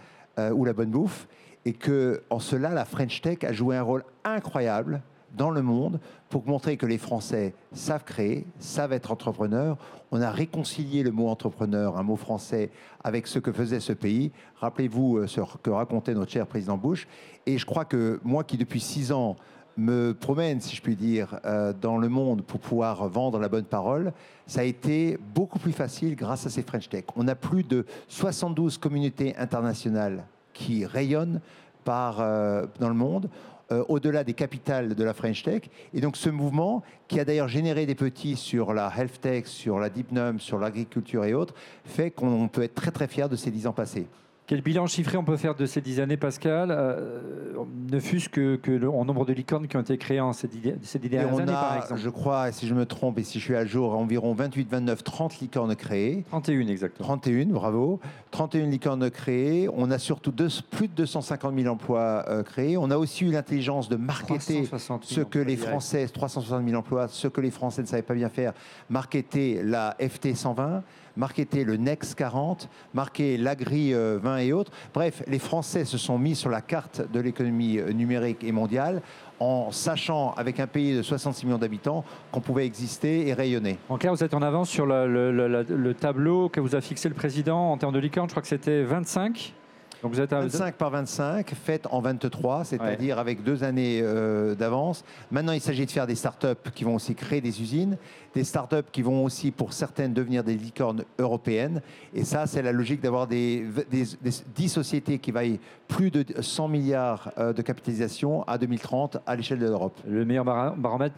ou 0.52 0.64
la 0.64 0.72
bonne 0.72 0.90
bouffe. 0.90 1.28
Et 1.66 1.74
que 1.74 2.22
en 2.30 2.40
cela 2.40 2.70
la 2.70 2.84
French 2.84 3.20
Tech 3.20 3.44
a 3.44 3.52
joué 3.52 3.76
un 3.76 3.82
rôle 3.82 4.02
incroyable 4.24 5.02
dans 5.36 5.50
le 5.50 5.62
monde 5.62 6.00
pour 6.28 6.46
montrer 6.46 6.76
que 6.76 6.86
les 6.86 6.98
Français 6.98 7.54
savent 7.72 8.04
créer, 8.04 8.46
savent 8.58 8.92
être 8.92 9.10
entrepreneurs. 9.10 9.76
On 10.10 10.20
a 10.20 10.30
réconcilié 10.30 11.02
le 11.02 11.10
mot 11.10 11.28
entrepreneur, 11.28 11.98
un 11.98 12.02
mot 12.02 12.16
français, 12.16 12.70
avec 13.02 13.26
ce 13.26 13.38
que 13.38 13.52
faisait 13.52 13.80
ce 13.80 13.92
pays. 13.92 14.32
Rappelez-vous 14.56 15.18
euh, 15.18 15.26
ce 15.26 15.40
que 15.62 15.70
racontait 15.70 16.14
notre 16.14 16.30
cher 16.30 16.46
président 16.46 16.76
Bush. 16.76 17.06
Et 17.46 17.58
je 17.58 17.66
crois 17.66 17.84
que 17.84 18.20
moi 18.24 18.44
qui 18.44 18.56
depuis 18.56 18.80
six 18.80 19.12
ans 19.12 19.36
me 19.76 20.12
promène, 20.12 20.60
si 20.60 20.76
je 20.76 20.82
puis 20.82 20.96
dire, 20.96 21.38
euh, 21.44 21.72
dans 21.72 21.96
le 21.96 22.08
monde 22.08 22.42
pour 22.42 22.60
pouvoir 22.60 23.08
vendre 23.08 23.38
la 23.38 23.48
bonne 23.48 23.64
parole, 23.64 24.12
ça 24.46 24.60
a 24.60 24.64
été 24.64 25.18
beaucoup 25.34 25.58
plus 25.58 25.72
facile 25.72 26.16
grâce 26.16 26.46
à 26.46 26.50
ces 26.50 26.62
French 26.62 26.88
Tech. 26.88 27.04
On 27.16 27.28
a 27.28 27.34
plus 27.34 27.62
de 27.62 27.86
72 28.08 28.78
communautés 28.78 29.36
internationales 29.36 30.24
qui 30.52 30.84
rayonnent 30.84 31.40
euh, 31.88 32.66
dans 32.78 32.88
le 32.88 32.94
monde. 32.94 33.28
Euh, 33.72 33.84
au-delà 33.88 34.24
des 34.24 34.34
capitales 34.34 34.94
de 34.94 35.04
la 35.04 35.14
French 35.14 35.42
Tech. 35.42 35.62
Et 35.94 36.00
donc 36.00 36.16
ce 36.16 36.28
mouvement, 36.28 36.82
qui 37.08 37.20
a 37.20 37.24
d'ailleurs 37.24 37.48
généré 37.48 37.86
des 37.86 37.94
petits 37.94 38.36
sur 38.36 38.72
la 38.72 38.92
health 38.96 39.20
tech, 39.20 39.46
sur 39.46 39.78
la 39.78 39.90
deep 39.90 40.12
num, 40.12 40.40
sur 40.40 40.58
l'agriculture 40.58 41.24
et 41.24 41.34
autres, 41.34 41.54
fait 41.84 42.10
qu'on 42.10 42.48
peut 42.48 42.62
être 42.62 42.74
très 42.74 42.90
très 42.90 43.06
fier 43.06 43.28
de 43.28 43.36
ces 43.36 43.50
dix 43.50 43.66
ans 43.66 43.72
passés. 43.72 44.06
Quel 44.50 44.62
bilan 44.62 44.88
chiffré 44.88 45.16
on 45.16 45.22
peut 45.22 45.36
faire 45.36 45.54
de 45.54 45.64
ces 45.64 45.80
dix 45.80 46.00
années, 46.00 46.16
Pascal 46.16 46.72
euh, 46.72 47.52
Ne 47.92 48.00
fût-ce 48.00 48.28
que, 48.28 48.56
que 48.56 48.72
le, 48.72 48.90
en 48.90 49.04
nombre 49.04 49.24
de 49.24 49.32
licornes 49.32 49.68
qui 49.68 49.76
ont 49.76 49.80
été 49.80 49.96
créées 49.96 50.18
en 50.18 50.32
ces 50.32 50.48
dix, 50.48 50.72
ces 50.82 50.98
dix 50.98 51.08
dernières 51.08 51.32
on 51.32 51.38
années, 51.38 51.52
par 51.52 51.74
a, 51.74 51.76
exemple 51.76 52.00
je 52.00 52.08
crois, 52.08 52.50
si 52.50 52.66
je 52.66 52.74
me 52.74 52.84
trompe 52.84 53.20
et 53.20 53.22
si 53.22 53.38
je 53.38 53.44
suis 53.44 53.54
à 53.54 53.64
jour, 53.64 53.96
environ 53.96 54.34
28, 54.34 54.68
29, 54.68 55.04
30 55.04 55.38
licornes 55.38 55.76
créées. 55.76 56.24
31 56.30 56.66
exactement. 56.66 57.06
31, 57.06 57.44
bravo. 57.46 58.00
31 58.32 58.66
licornes 58.66 59.08
créées. 59.08 59.68
On 59.72 59.88
a 59.92 59.98
surtout 59.98 60.32
deux- 60.32 60.48
plus 60.72 60.88
de 60.88 60.94
250 60.94 61.54
000 61.56 61.72
emplois 61.72 62.24
euh, 62.26 62.42
créés. 62.42 62.76
On 62.76 62.90
a 62.90 62.96
aussi 62.96 63.26
eu 63.26 63.30
l'intelligence 63.30 63.88
de 63.88 63.94
marketer 63.94 64.64
360 64.64 65.04
000 65.04 65.20
ce 65.20 65.24
que 65.24 65.38
les. 65.38 65.56
Français, 65.56 66.08
360 66.08 66.66
000 66.66 66.76
emplois, 66.76 67.06
ce 67.06 67.28
que 67.28 67.40
les 67.40 67.52
Français 67.52 67.82
ne 67.82 67.86
savaient 67.86 68.02
pas 68.02 68.14
bien 68.14 68.28
faire, 68.28 68.52
marketer 68.88 69.62
la 69.62 69.96
FT 70.00 70.34
120, 70.34 70.82
marketer 71.16 71.64
le 71.64 71.76
Next 71.76 72.14
40, 72.14 72.68
marquer 72.94 73.36
l'Agri 73.36 73.92
euh, 73.94 74.18
20 74.22 74.38
et 74.38 74.52
autres. 74.52 74.72
Bref, 74.94 75.22
les 75.26 75.38
Français 75.38 75.84
se 75.84 75.98
sont 75.98 76.18
mis 76.18 76.34
sur 76.34 76.50
la 76.50 76.60
carte 76.60 77.02
de 77.12 77.20
l'économie 77.20 77.78
euh, 77.78 77.92
numérique 77.92 78.42
et 78.44 78.52
mondiale 78.52 79.02
en 79.38 79.72
sachant, 79.72 80.32
avec 80.36 80.60
un 80.60 80.66
pays 80.66 80.94
de 80.94 81.00
66 81.02 81.46
millions 81.46 81.56
d'habitants, 81.58 82.04
qu'on 82.30 82.42
pouvait 82.42 82.66
exister 82.66 83.26
et 83.28 83.32
rayonner. 83.32 83.78
En 83.88 83.96
clair, 83.96 84.12
vous 84.14 84.22
êtes 84.22 84.34
en 84.34 84.42
avance 84.42 84.68
sur 84.68 84.84
le, 84.84 85.10
le- 85.10 85.32
le- 85.48 85.62
le 85.62 85.94
tableau 85.94 86.50
que 86.50 86.60
vous 86.60 86.76
a 86.76 86.82
fixé 86.82 87.08
le 87.08 87.14
président 87.14 87.72
en 87.72 87.78
termes 87.78 87.94
de 87.94 87.98
licornes. 87.98 88.28
Je 88.28 88.32
crois 88.34 88.42
que 88.42 88.48
c'était 88.48 88.82
25. 88.82 89.54
Donc 90.02 90.12
vous 90.14 90.20
êtes 90.20 90.32
à 90.32 90.40
25 90.40 90.76
par 90.76 90.90
25, 90.90 91.50
faites 91.54 91.86
en 91.90 92.00
23, 92.00 92.64
c'est-à-dire 92.64 93.18
avec 93.18 93.42
deux 93.42 93.62
années 93.64 94.00
euh, 94.02 94.54
d'avance. 94.54 95.04
Maintenant, 95.30 95.52
il 95.52 95.60
s'agit 95.60 95.84
de 95.84 95.90
faire 95.90 96.06
des 96.06 96.14
startups 96.14 96.70
qui 96.74 96.84
vont 96.84 96.94
aussi 96.94 97.14
créer 97.14 97.42
des 97.42 97.60
usines, 97.60 97.98
des 98.34 98.44
startups 98.44 98.88
qui 98.90 99.02
vont 99.02 99.24
aussi, 99.24 99.50
pour 99.50 99.74
certaines, 99.74 100.14
devenir 100.14 100.42
des 100.42 100.54
licornes 100.54 101.04
européennes. 101.18 101.82
Et 102.14 102.24
ça, 102.24 102.46
c'est 102.46 102.62
la 102.62 102.72
logique 102.72 103.02
d'avoir 103.02 103.26
des, 103.26 103.66
des, 103.90 104.04
des 104.22 104.30
10 104.54 104.68
sociétés 104.68 105.18
qui 105.18 105.32
vaillent 105.32 105.60
plus 105.86 106.10
de 106.10 106.24
100 106.40 106.68
milliards 106.68 107.32
euh, 107.36 107.52
de 107.52 107.60
capitalisation 107.60 108.42
à 108.44 108.56
2030 108.56 109.18
à 109.26 109.36
l'échelle 109.36 109.58
de 109.58 109.66
l'Europe. 109.66 109.98
Le 110.08 110.24
meilleur 110.24 110.44
baromètre, 110.44 111.14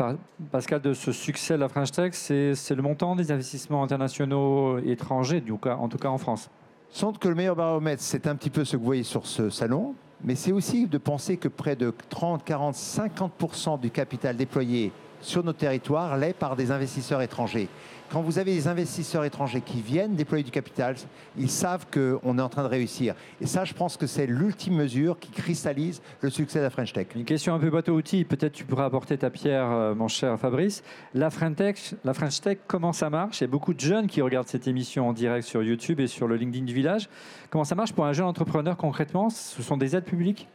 Pascal, 0.50 0.80
de 0.80 0.92
ce 0.92 1.12
succès 1.12 1.54
de 1.54 1.60
la 1.60 1.68
French 1.68 1.92
Tech, 1.92 2.14
c'est 2.14 2.74
le 2.74 2.82
montant 2.82 3.14
des 3.14 3.30
investissements 3.30 3.84
internationaux 3.84 4.78
et 4.80 4.90
étrangers, 4.92 5.42
en 5.64 5.88
tout 5.88 5.98
cas 5.98 6.08
en 6.08 6.18
France. 6.18 6.50
Doute 7.00 7.18
que 7.18 7.28
le 7.28 7.34
meilleur 7.34 7.56
baromètre, 7.56 8.02
c'est 8.02 8.26
un 8.26 8.36
petit 8.36 8.50
peu 8.50 8.64
ce 8.64 8.72
que 8.72 8.76
vous 8.76 8.84
voyez 8.84 9.02
sur 9.02 9.26
ce 9.26 9.50
salon, 9.50 9.94
mais 10.22 10.36
c'est 10.36 10.52
aussi 10.52 10.86
de 10.86 10.98
penser 10.98 11.36
que 11.36 11.48
près 11.48 11.74
de 11.74 11.92
30, 12.10 12.44
40, 12.44 12.74
50% 12.76 13.80
du 13.80 13.90
capital 13.90 14.36
déployé 14.36 14.92
sur 15.22 15.44
nos 15.44 15.52
territoires 15.52 16.16
l'est 16.16 16.32
par 16.32 16.56
des 16.56 16.70
investisseurs 16.70 17.22
étrangers. 17.22 17.68
Quand 18.12 18.20
vous 18.20 18.38
avez 18.38 18.52
des 18.52 18.68
investisseurs 18.68 19.24
étrangers 19.24 19.62
qui 19.62 19.80
viennent 19.80 20.14
déployer 20.14 20.44
du 20.44 20.50
capital, 20.50 20.96
ils 21.38 21.48
savent 21.48 21.86
qu'on 21.90 22.38
est 22.38 22.42
en 22.42 22.48
train 22.50 22.62
de 22.62 22.68
réussir. 22.68 23.14
Et 23.40 23.46
ça, 23.46 23.64
je 23.64 23.72
pense 23.72 23.96
que 23.96 24.06
c'est 24.06 24.26
l'ultime 24.26 24.74
mesure 24.74 25.18
qui 25.18 25.30
cristallise 25.30 26.02
le 26.20 26.28
succès 26.28 26.58
de 26.58 26.64
la 26.64 26.68
French 26.68 26.92
Tech. 26.92 27.06
Une 27.16 27.24
question 27.24 27.54
un 27.54 27.58
peu 27.58 27.70
boîte 27.70 27.88
à 27.88 27.92
outils, 27.92 28.24
peut-être 28.24 28.52
tu 28.52 28.64
pourrais 28.64 28.84
apporter 28.84 29.16
ta 29.16 29.30
pierre, 29.30 29.70
euh, 29.70 29.94
mon 29.94 30.08
cher 30.08 30.38
Fabrice. 30.38 30.82
La 31.14 31.30
French 31.30 31.56
Tech, 31.56 31.94
la 32.04 32.12
French 32.12 32.38
Tech, 32.42 32.58
comment 32.66 32.92
ça 32.92 33.08
marche? 33.08 33.40
Il 33.40 33.44
y 33.44 33.46
a 33.46 33.50
beaucoup 33.50 33.72
de 33.72 33.80
jeunes 33.80 34.08
qui 34.08 34.20
regardent 34.20 34.48
cette 34.48 34.68
émission 34.68 35.08
en 35.08 35.14
direct 35.14 35.46
sur 35.46 35.62
YouTube 35.62 35.98
et 35.98 36.06
sur 36.06 36.28
le 36.28 36.36
LinkedIn 36.36 36.66
du 36.66 36.74
village. 36.74 37.08
Comment 37.48 37.64
ça 37.64 37.74
marche 37.74 37.94
pour 37.94 38.04
un 38.04 38.12
jeune 38.12 38.26
entrepreneur 38.26 38.76
concrètement? 38.76 39.30
Ce 39.30 39.62
sont 39.62 39.78
des 39.78 39.96
aides 39.96 40.04
publiques? 40.04 40.48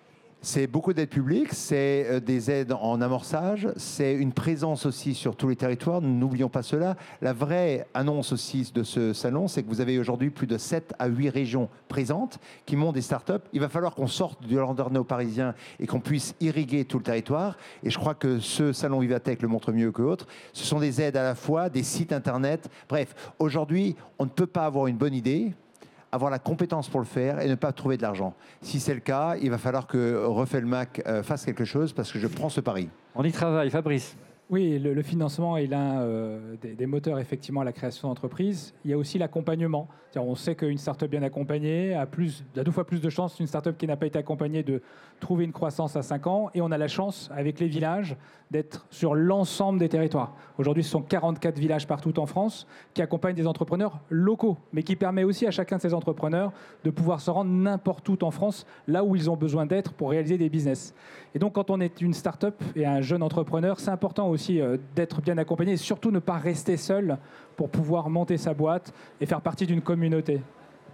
C'est 0.43 0.67
beaucoup 0.67 0.93
d'aides 0.93 1.09
publiques, 1.09 1.51
c'est 1.51 2.05
euh, 2.07 2.19
des 2.19 2.51
aides 2.51 2.71
en 2.71 3.01
amorçage, 3.01 3.67
c'est 3.75 4.13
une 4.13 4.31
présence 4.31 4.85
aussi 4.85 5.15
sur 5.15 5.35
tous 5.35 5.49
les 5.49 5.55
territoires, 5.55 5.99
n'oublions 5.99 6.47
pas 6.47 6.61
cela. 6.61 6.95
La 7.21 7.33
vraie 7.33 7.87
annonce 7.95 8.31
aussi 8.31 8.71
de 8.73 8.83
ce 8.83 9.13
salon, 9.13 9.47
c'est 9.47 9.63
que 9.63 9.67
vous 9.67 9.81
avez 9.81 9.97
aujourd'hui 9.97 10.29
plus 10.29 10.45
de 10.45 10.59
7 10.59 10.93
à 10.99 11.07
8 11.07 11.29
régions 11.29 11.69
présentes 11.87 12.39
qui 12.67 12.75
montent 12.75 12.93
des 12.93 13.01
startups. 13.01 13.33
Il 13.51 13.61
va 13.61 13.67
falloir 13.67 13.95
qu'on 13.95 14.05
sorte 14.05 14.45
du 14.45 14.55
landerneau 14.55 15.03
parisien 15.03 15.55
et 15.79 15.87
qu'on 15.87 15.99
puisse 15.99 16.35
irriguer 16.39 16.85
tout 16.85 16.99
le 16.99 17.03
territoire. 17.03 17.57
Et 17.83 17.89
je 17.89 17.97
crois 17.97 18.13
que 18.13 18.39
ce 18.39 18.73
salon 18.73 18.99
Vivatech 18.99 19.41
le 19.41 19.47
montre 19.47 19.71
mieux 19.71 19.91
que 19.91 20.03
autre. 20.03 20.27
Ce 20.53 20.63
sont 20.63 20.79
des 20.79 21.01
aides 21.01 21.17
à 21.17 21.23
la 21.23 21.35
fois, 21.35 21.69
des 21.69 21.83
sites 21.83 22.13
internet. 22.13 22.69
Bref, 22.87 23.33
aujourd'hui, 23.39 23.95
on 24.19 24.25
ne 24.25 24.29
peut 24.29 24.47
pas 24.47 24.65
avoir 24.65 24.85
une 24.85 24.97
bonne 24.97 25.15
idée, 25.15 25.55
avoir 26.17 26.31
la 26.31 26.39
compétence 26.39 26.89
pour 26.89 26.99
le 26.99 27.05
faire 27.05 27.39
et 27.39 27.47
ne 27.47 27.55
pas 27.55 27.71
trouver 27.71 27.95
de 27.97 28.01
l'argent. 28.01 28.33
Si 28.61 28.79
c'est 28.79 28.93
le 28.93 28.99
cas, 28.99 29.35
il 29.41 29.49
va 29.49 29.57
falloir 29.57 29.87
que 29.87 30.25
Refelmac 30.25 31.01
euh, 31.07 31.23
fasse 31.23 31.45
quelque 31.45 31.65
chose 31.65 31.93
parce 31.93 32.11
que 32.11 32.19
je 32.19 32.27
prends 32.27 32.49
ce 32.49 32.59
pari. 32.59 32.89
On 33.15 33.23
y 33.23 33.31
travaille, 33.31 33.69
Fabrice. 33.69 34.17
Oui, 34.49 34.79
le, 34.79 35.01
financement 35.01 35.57
est 35.57 35.67
l'un 35.67 35.99
euh, 35.99 36.55
des, 36.61 36.85
moteurs 36.85 37.19
effectivement 37.19 37.59
à 37.59 37.65
la 37.65 37.73
création 37.73 38.07
d'entreprise. 38.07 38.73
Il 38.85 38.91
y 38.91 38.93
a 38.93 38.97
aussi 38.97 39.17
l'accompagnement. 39.17 39.89
On 40.15 40.35
sait 40.35 40.55
qu'une 40.55 40.77
startup 40.77 41.11
bien 41.11 41.21
accompagnée 41.21 41.93
a 41.93 42.07
deux 42.63 42.71
fois 42.71 42.87
plus 42.87 43.01
de 43.01 43.09
chances 43.09 43.35
qu'une 43.35 43.45
startup 43.45 43.77
qui 43.77 43.85
n'a 43.85 43.97
pas 43.97 44.07
été 44.07 44.17
accompagnée 44.17 44.63
de 44.63 44.81
trouver 45.19 45.43
une 45.43 45.51
croissance 45.51 45.95
à 45.97 46.01
5 46.01 46.27
ans. 46.27 46.49
Et 46.53 46.61
on 46.61 46.71
a 46.71 46.77
la 46.77 46.87
chance, 46.87 47.29
avec 47.35 47.59
les 47.59 47.67
villages, 47.67 48.15
d'être 48.49 48.87
sur 48.89 49.13
l'ensemble 49.13 49.79
des 49.79 49.89
territoires. 49.89 50.33
Aujourd'hui, 50.57 50.83
ce 50.83 50.91
sont 50.91 51.01
44 51.01 51.59
villages 51.59 51.85
partout 51.85 52.17
en 52.19 52.25
France 52.25 52.67
qui 52.93 53.01
accompagnent 53.01 53.35
des 53.35 53.47
entrepreneurs 53.47 53.99
locaux, 54.09 54.57
mais 54.71 54.81
qui 54.81 54.95
permet 54.95 55.25
aussi 55.25 55.45
à 55.45 55.51
chacun 55.51 55.75
de 55.75 55.81
ces 55.81 55.93
entrepreneurs 55.93 56.53
de 56.85 56.89
pouvoir 56.89 57.19
se 57.19 57.29
rendre 57.29 57.51
n'importe 57.51 58.07
où 58.07 58.17
en 58.21 58.31
France, 58.31 58.65
là 58.87 59.03
où 59.03 59.15
ils 59.15 59.29
ont 59.29 59.35
besoin 59.35 59.65
d'être 59.65 59.93
pour 59.93 60.11
réaliser 60.11 60.37
des 60.37 60.49
business. 60.49 60.95
Et 61.37 61.39
donc, 61.39 61.53
quand 61.53 61.69
on 61.69 61.79
est 61.79 62.01
une 62.01 62.15
start-up 62.15 62.55
et 62.75 62.87
un 62.87 63.01
jeune 63.01 63.21
entrepreneur, 63.21 63.79
c'est 63.79 63.91
important 63.91 64.27
aussi 64.27 64.59
euh, 64.59 64.75
d'être 64.95 65.21
bien 65.21 65.37
accompagné 65.37 65.73
et 65.73 65.77
surtout 65.77 66.09
ne 66.09 66.17
pas 66.17 66.39
rester 66.39 66.77
seul 66.77 67.19
pour 67.55 67.69
pouvoir 67.69 68.09
monter 68.09 68.37
sa 68.37 68.55
boîte 68.55 68.91
et 69.21 69.27
faire 69.27 69.41
partie 69.41 69.67
d'une 69.67 69.83
communauté. 69.83 70.41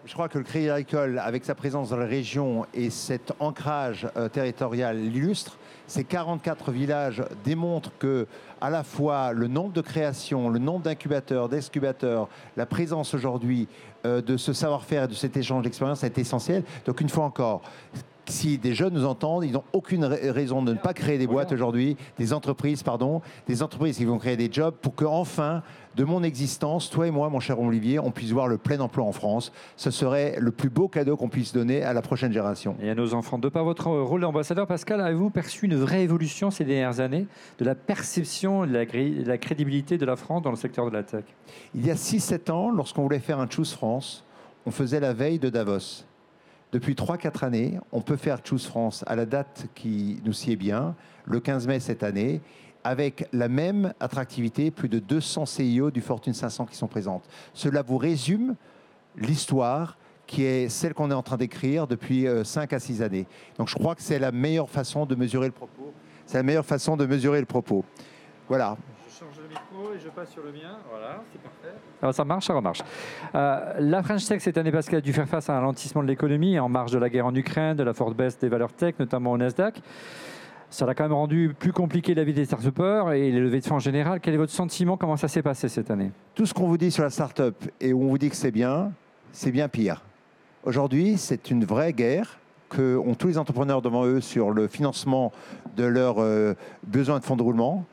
Je 0.03 0.12
crois 0.12 0.27
que 0.27 0.38
le 0.38 0.43
Crédit 0.43 0.69
Agricole, 0.69 1.17
avec 1.19 1.45
sa 1.45 1.56
présence 1.56 1.91
dans 1.91 1.95
la 1.95 2.06
région 2.06 2.65
et 2.73 2.89
cet 2.89 3.32
ancrage 3.39 4.06
euh, 4.17 4.27
territorial 4.27 4.97
l'illustre. 4.97 5.58
Ces 5.88 6.03
44 6.03 6.71
villages 6.71 7.23
démontrent 7.45 7.97
que, 7.97 8.27
à 8.60 8.69
la 8.69 8.84
fois, 8.84 9.32
le 9.32 9.47
nombre 9.47 9.71
de 9.71 9.79
créations, 9.79 10.49
le 10.49 10.60
nombre 10.60 10.82
d'incubateurs, 10.82 11.47
d'excubateurs, 11.47 12.27
la 12.58 12.65
présence 12.65 13.13
aujourd'hui 13.13 13.69
euh, 14.06 14.21
de 14.21 14.36
ce 14.36 14.51
savoir-faire 14.51 15.06
et 15.06 15.08
de 15.08 15.13
cet 15.13 15.38
échange 15.38 15.63
d'expérience 15.63 16.03
est 16.03 16.17
essentiel. 16.17 16.65
Donc, 16.86 16.99
une 16.99 17.08
fois 17.08 17.23
encore, 17.23 17.62
si 18.25 18.57
des 18.57 18.73
jeunes 18.73 18.93
nous 18.93 19.05
entendent, 19.05 19.43
ils 19.43 19.51
n'ont 19.51 19.63
aucune 19.73 20.05
ra- 20.05 20.15
raison 20.21 20.62
de 20.62 20.73
ne 20.73 20.77
pas 20.77 20.93
créer 20.93 21.17
des 21.17 21.27
boîtes 21.27 21.51
aujourd'hui, 21.51 21.97
des 22.17 22.31
entreprises, 22.33 22.81
pardon, 22.83 23.21
des 23.47 23.62
entreprises 23.63 23.97
qui 23.97 24.05
vont 24.05 24.17
créer 24.17 24.38
des 24.38 24.49
jobs 24.51 24.73
pour 24.81 24.95
que 24.95 25.03
enfin, 25.05 25.62
de 25.95 26.03
mon 26.03 26.23
existence, 26.23 26.89
toi 26.89 27.05
et 27.07 27.12
moi, 27.12 27.29
mon 27.29 27.39
cher 27.39 27.59
Olivier, 27.59 27.99
on 27.99 28.12
puisse 28.12 28.31
voir 28.31 28.47
le 28.47 28.57
plein 28.57 28.79
emploi 28.79 29.03
en 29.05 29.12
France. 29.12 29.51
Ce 29.75 29.91
serait 29.91 30.36
le 30.39 30.51
plus 30.51 30.69
beau 30.69 30.88
cadeau 30.88 31.17
qu'on 31.17 31.29
puisse 31.29 31.53
donner 31.53 31.83
à 31.83 31.93
la 31.93 32.01
prochaine 32.01 32.31
génération. 32.31 32.75
Et 32.81 32.89
à 32.89 32.95
nos 32.95 33.13
enfants. 33.13 33.38
De 33.38 33.49
par 33.49 33.63
votre 33.63 33.88
rôle 33.88 34.21
d'ambassadeur, 34.21 34.65
Pascal, 34.67 35.01
avez-vous 35.01 35.29
perçu 35.29 35.65
une 35.65 35.75
vraie 35.75 36.03
évolution 36.03 36.49
ces 36.49 36.63
dernières 36.63 36.99
années 36.99 37.27
de 37.59 37.65
la 37.65 37.75
perception 37.75 38.63
et 38.63 38.67
de 38.67 38.73
la, 38.73 38.86
de 38.86 39.27
la 39.27 39.38
crédibilité 39.38 39.97
de 39.97 40.05
la 40.05 40.15
France 40.15 40.41
dans 40.41 40.49
le 40.51 40.55
secteur 40.55 40.86
de 40.89 40.91
la 40.95 41.03
tech? 41.03 41.25
Il 41.75 41.86
y 41.86 41.91
a 41.91 41.95
6-7 41.95 42.51
ans, 42.51 42.71
lorsqu'on 42.71 43.03
voulait 43.03 43.19
faire 43.19 43.39
un 43.39 43.49
Choose 43.49 43.73
France, 43.73 44.23
on 44.65 44.71
faisait 44.71 44.99
la 45.01 45.13
veille 45.13 45.39
de 45.39 45.49
Davos. 45.49 46.05
Depuis 46.73 46.95
3-4 46.95 47.45
années, 47.45 47.79
on 47.91 48.01
peut 48.01 48.15
faire 48.15 48.39
Choose 48.43 48.65
France 48.65 49.03
à 49.05 49.15
la 49.15 49.27
date 49.27 49.67
qui 49.75 50.19
nous 50.25 50.33
sied 50.33 50.55
bien, 50.55 50.95
le 51.23 51.39
15 51.39 51.67
mai 51.67 51.79
cette 51.79 52.01
année, 52.01 52.41
avec 52.83 53.27
la 53.31 53.47
même 53.47 53.93
attractivité, 53.99 54.71
plus 54.71 54.89
de 54.89 54.97
200 54.97 55.45
CIO 55.45 55.91
du 55.91 56.01
Fortune 56.01 56.33
500 56.33 56.65
qui 56.65 56.75
sont 56.75 56.88
présentes. 56.88 57.29
Cela 57.53 57.83
vous 57.83 57.99
résume 57.99 58.55
l'histoire 59.15 59.99
qui 60.25 60.45
est 60.45 60.67
celle 60.67 60.95
qu'on 60.95 61.12
est 61.12 61.13
en 61.13 61.21
train 61.21 61.38
d'écrire 61.38 61.86
depuis 61.86 62.25
5 62.43 62.73
à 62.73 62.79
6 62.79 63.03
années. 63.03 63.27
Donc 63.59 63.69
je 63.69 63.75
crois 63.75 63.93
que 63.93 64.01
c'est 64.01 64.17
la 64.17 64.31
meilleure 64.31 64.69
façon 64.69 65.05
de 65.05 65.13
mesurer 65.13 65.45
le 65.45 65.53
propos. 65.53 65.93
C'est 66.25 66.38
la 66.38 66.43
meilleure 66.43 66.65
façon 66.65 66.97
de 66.97 67.05
mesurer 67.05 67.39
le 67.39 67.45
propos. 67.45 67.86
Voilà, 68.49 68.77
micro 69.54 69.94
et 69.94 70.00
je 70.00 70.10
passe 70.10 70.30
sur 70.32 70.44
le 70.44 70.52
mien. 70.52 70.78
Voilà, 70.89 71.22
c'est 71.32 71.42
parfait. 71.42 71.78
Alors 72.02 72.13
ça 72.13 72.26
marche, 72.26 72.48
ça 72.48 72.54
remarche. 72.54 72.82
Euh, 73.36 73.74
la 73.80 74.04
French 74.04 74.26
Tech 74.26 74.42
cette 74.42 74.58
année, 74.58 74.72
Pascal, 74.72 74.98
a 74.98 75.02
dû 75.02 75.13
faire 75.13 75.28
face 75.28 75.50
à 75.50 75.54
un 75.54 75.60
ralentissement 75.60 76.02
de 76.02 76.08
l'économie 76.08 76.60
en 76.60 76.70
marge 76.70 76.92
de 76.92 77.00
la 77.00 77.10
guerre 77.10 77.26
en 77.26 77.36
Ukraine, 77.36 77.76
de 77.76 77.84
la 77.84 77.94
forte 77.94 78.16
baisse 78.16 78.38
des 78.39 78.50
valeurs 78.50 78.74
tech, 78.74 78.96
notamment 79.00 79.32
au 79.32 79.38
Nasdaq. 79.38 79.82
Ça 80.70 80.88
l'a 80.88 80.96
quand 80.96 81.04
même 81.04 81.13
rendu 81.13 81.56
plus 81.58 81.72
compliqué 81.72 82.16
la 82.16 82.24
vie 82.24 82.34
des 82.34 82.46
start 82.46 82.63
et 82.66 83.32
les 83.32 83.39
levées 83.39 83.60
de 83.60 83.66
fonds 83.66 83.76
en 83.76 83.80
général. 83.80 84.20
Quel 84.20 84.34
est 84.34 84.38
votre 84.38 84.52
sentiment? 84.52 84.98
Comment 84.98 85.18
ça 85.18 85.28
s'est 85.28 85.44
passé 85.44 85.70
cette 85.70 85.92
année? 85.92 86.12
Tout 86.34 86.48
ce 86.48 86.54
qu'on 86.54 86.68
vous 86.68 86.80
dit 86.80 86.89
sur 86.89 87.04
la 87.04 87.12
start-up 87.12 87.56
et 87.80 87.94
où 87.94 88.04
on 88.04 88.08
vous 88.08 88.18
dit 88.18 88.30
que 88.32 88.36
c'est 88.36 88.50
bien, 88.50 88.92
c'est 89.32 89.52
bien 89.52 89.68
pire. 89.68 90.02
Aujourd'hui, 90.63 91.18
c'est 91.18 91.52
une 91.52 91.63
vraie 91.63 91.94
guerre 91.94 92.39
que 92.70 92.98
ont 92.98 93.13
tous 93.13 93.28
les 93.28 93.38
entrepreneurs 93.38 93.84
devant 93.84 94.06
eux 94.06 94.20
sur 94.20 94.50
le 94.50 94.68
financement 94.68 95.32
de 95.78 95.84
leurs 95.84 96.20
euh, 96.20 96.56
besoins 96.88 97.20
de 97.20 97.24
fonds 97.24 97.36
de 97.36 97.44
roulement. 97.44 97.86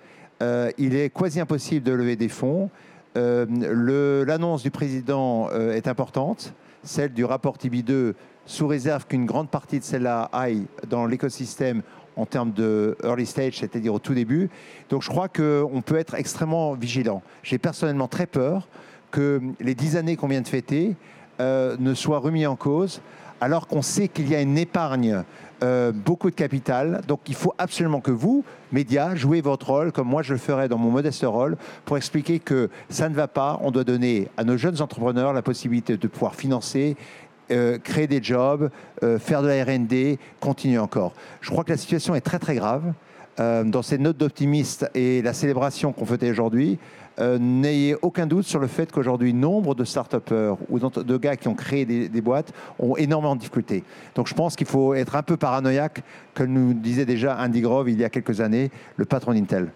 Euh, 0.42 0.70
il 0.79 0.94
est 0.94 1.11
quasi 1.11 1.40
impossible 1.40 1.85
de 1.85 1.92
lever 1.92 2.16
des 2.16 2.29
fonds. 2.29 2.70
Euh, 3.16 4.24
L'annonce 4.24 4.62
du 4.62 4.70
président 4.70 5.48
euh, 5.53 5.74
est 5.74 5.88
importante, 5.88 6.55
celle 6.83 7.12
du 7.12 7.24
rapport 7.24 7.57
TB2, 7.57 8.14
sous 8.46 8.66
réserve 8.66 9.07
qu'une 9.07 9.26
grande 9.26 9.50
partie 9.50 9.79
de 9.79 9.85
celle-là 9.85 10.31
aille 10.33 10.66
dans 10.88 11.07
l'écosystème 11.07 11.83
en 12.16 12.26
termes 12.26 12.53
de 12.53 12.96
early 13.05 13.26
stage, 13.26 13.59
c'est-à-dire 13.59 13.94
au 13.94 13.98
tout 13.98 14.14
début. 14.14 14.50
Donc 14.88 15.03
je 15.03 15.09
crois 15.09 15.29
qu'on 15.29 15.83
peut 15.85 15.96
être 15.96 16.14
extrêmement 16.14 16.74
vigilant. 16.74 17.22
J'ai 17.42 17.59
personnellement 17.59 18.09
très 18.09 18.26
peur 18.26 18.68
que 19.11 19.40
les 19.61 19.74
dix 19.74 19.96
années 19.96 20.16
qu'on 20.16 20.29
vient 20.29 20.40
de 20.40 20.48
fêter 20.48 20.96
ne 21.38 21.94
soient 21.94 22.18
remis 22.18 22.46
en 22.46 22.57
cause, 22.57 23.00
alors 23.40 23.66
qu'on 23.66 23.83
sait 23.83 24.09
qu'il 24.09 24.29
y 24.29 24.35
a 24.35 24.40
une 24.40 24.59
épargne, 24.59 25.24
euh, 25.62 25.92
beaucoup 25.92 26.31
de 26.31 26.35
capital. 26.35 27.03
Donc 27.07 27.20
il 27.29 27.35
faut 27.35 27.55
absolument 27.59 28.00
que 28.00 28.11
vous, 28.11 28.44
médias, 28.72 29.14
jouez 29.14 29.40
votre 29.40 29.70
rôle, 29.70 29.92
comme 29.92 30.09
moi 30.09 30.22
je 30.22 30.33
le 30.33 30.38
ferai 30.38 30.68
dans 30.68 30.79
mon 30.79 30.90
modeste 30.90 31.24
rôle, 31.26 31.57
pour 31.85 31.96
expliquer 31.96 32.38
que 32.38 32.70
ça 32.88 33.09
ne 33.09 33.14
va 33.14 33.29
pas. 33.29 33.59
On 33.62 33.70
doit 33.70 33.85
donner 33.85 34.29
à 34.37 34.44
nos 34.44 34.57
jeunes 34.57 34.81
entrepreneurs 34.81 35.33
la 35.33 35.42
possibilité 35.42 35.96
de 35.96 36.09
pouvoir 36.09 36.35
financer. 36.35 36.96
euh, 37.50 37.79
créer 37.79 38.07
des 38.07 38.22
jobs, 38.22 38.70
euh, 39.03 39.18
faire 39.18 39.42
de 39.42 39.48
la 39.48 39.64
RD, 39.64 40.18
continuer 40.38 40.79
encore. 40.79 41.12
Je 41.40 41.50
crois 41.50 41.64
que 41.64 41.70
la 41.70 41.76
situation 41.76 42.14
est 42.14 42.20
très 42.20 42.38
très 42.38 42.55
grave. 42.55 42.92
Euh, 43.38 43.64
dans 43.64 43.82
ces 43.82 43.98
notes 43.98 44.16
d'optimistes 44.16 44.90
et 44.94 45.22
la 45.22 45.32
célébration 45.32 45.92
qu'on 45.92 46.04
fêtait 46.04 46.30
aujourd'hui, 46.30 46.78
euh, 47.20 47.38
n'ayez 47.38 47.96
aucun 48.02 48.26
doute 48.26 48.44
sur 48.44 48.58
le 48.58 48.66
fait 48.66 48.90
qu'aujourd'hui, 48.90 49.32
nombre 49.34 49.74
de 49.74 49.84
start 49.84 50.16
ou 50.68 50.78
de 50.78 51.16
gars 51.16 51.36
qui 51.36 51.48
ont 51.48 51.54
créé 51.54 51.84
des, 51.84 52.08
des 52.08 52.20
boîtes 52.20 52.52
ont 52.78 52.96
énormément 52.96 53.34
de 53.36 53.40
difficultés. 53.40 53.84
Donc 54.14 54.26
je 54.26 54.34
pense 54.34 54.56
qu'il 54.56 54.66
faut 54.66 54.94
être 54.94 55.16
un 55.16 55.22
peu 55.22 55.36
paranoïaque, 55.36 56.02
comme 56.34 56.52
nous 56.52 56.74
disait 56.74 57.06
déjà 57.06 57.36
Andy 57.38 57.60
Grove 57.60 57.90
il 57.90 58.00
y 58.00 58.04
a 58.04 58.10
quelques 58.10 58.40
années, 58.40 58.70
le 58.96 59.04
patron 59.04 59.32
d'Intel. 59.32 59.70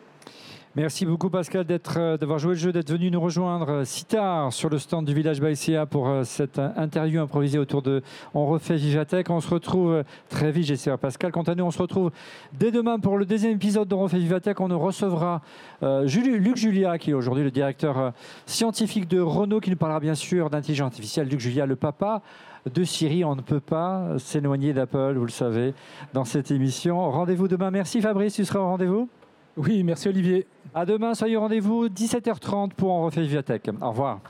Merci 0.77 1.07
beaucoup 1.07 1.31
Pascal 1.31 1.65
euh, 1.71 2.17
d'avoir 2.17 2.41
joué 2.41 2.55
le 2.55 2.59
jeu, 2.59 2.73
d'être 2.73 2.91
venu 2.91 3.09
nous 3.09 3.21
rejoindre 3.21 3.71
euh, 3.71 3.85
si 3.85 4.05
tard 4.05 4.53
sur 4.53 4.69
le 4.69 4.81
stand 4.81 5.05
du 5.05 5.15
village 5.15 5.41
Baïséa 5.41 5.87
pour 5.87 6.09
euh, 6.09 6.25
cette 6.25 6.59
interview 6.59 7.21
improvisée 7.21 7.61
autour 7.61 7.81
de 7.81 8.03
On 8.35 8.47
refait 8.47 8.75
Vivatech. 8.75 9.31
On 9.31 9.41
se 9.41 9.49
retrouve 9.49 10.03
très 10.29 10.51
vite, 10.51 10.65
j'espère 10.65 10.99
Pascal. 10.99 11.31
Quant 11.31 11.45
à 11.45 11.55
nous, 11.55 11.63
on 11.63 11.71
se 11.71 11.79
retrouve 11.79 12.11
dès 12.55 12.73
demain 12.73 12.99
pour 12.99 13.19
le 13.19 13.25
deuxième 13.25 13.53
épisode 13.53 13.87
de 13.87 13.95
On 13.95 14.01
refait 14.01 14.19
Vivatech. 14.19 14.61
On 14.61 14.77
recevra 14.77 15.43
Luc 15.81 16.57
Julia, 16.57 16.99
qui 16.99 17.11
est 17.11 17.15
aujourd'hui 17.15 17.45
le 17.45 17.53
directeur 17.53 18.13
scientifique 18.45 19.07
de 19.07 19.21
Renault, 19.21 19.61
qui 19.61 19.71
nous 19.71 19.77
parlera 19.77 20.01
bien 20.01 20.17
sûr 20.17 20.51
d'intelligence 20.51 20.87
artificielle. 20.87 21.29
Luc 21.29 21.39
Julia, 21.39 21.67
le 21.67 21.77
papa 21.77 22.21
de 22.67 22.83
Siri. 22.83 23.25
On 23.25 23.37
ne 23.37 23.43
peut 23.43 23.61
pas 23.61 24.19
s'éloigner 24.19 24.73
d'Apple, 24.73 25.15
vous 25.17 25.25
le 25.25 25.31
savez, 25.31 25.73
dans 26.15 26.25
cette 26.25 26.51
émission. 26.51 27.13
Rendez-vous 27.13 27.47
demain. 27.47 27.71
Merci 27.71 28.01
Fabrice, 28.01 28.35
tu 28.35 28.45
seras 28.45 28.59
au 28.59 28.67
rendez-vous? 28.67 29.09
Oui, 29.57 29.85
merci 29.85 30.09
Olivier. 30.09 30.47
à 30.75 30.85
demain, 30.85 31.15
soyez 31.15 31.37
au 31.37 31.41
rendez-vous 31.41 31.89
17h30 31.89 32.71
pour 32.75 32.91
On 32.91 33.05
refait 33.07 33.23
Vivatech. 33.23 33.71
Au 33.81 33.91
revoir. 33.91 34.21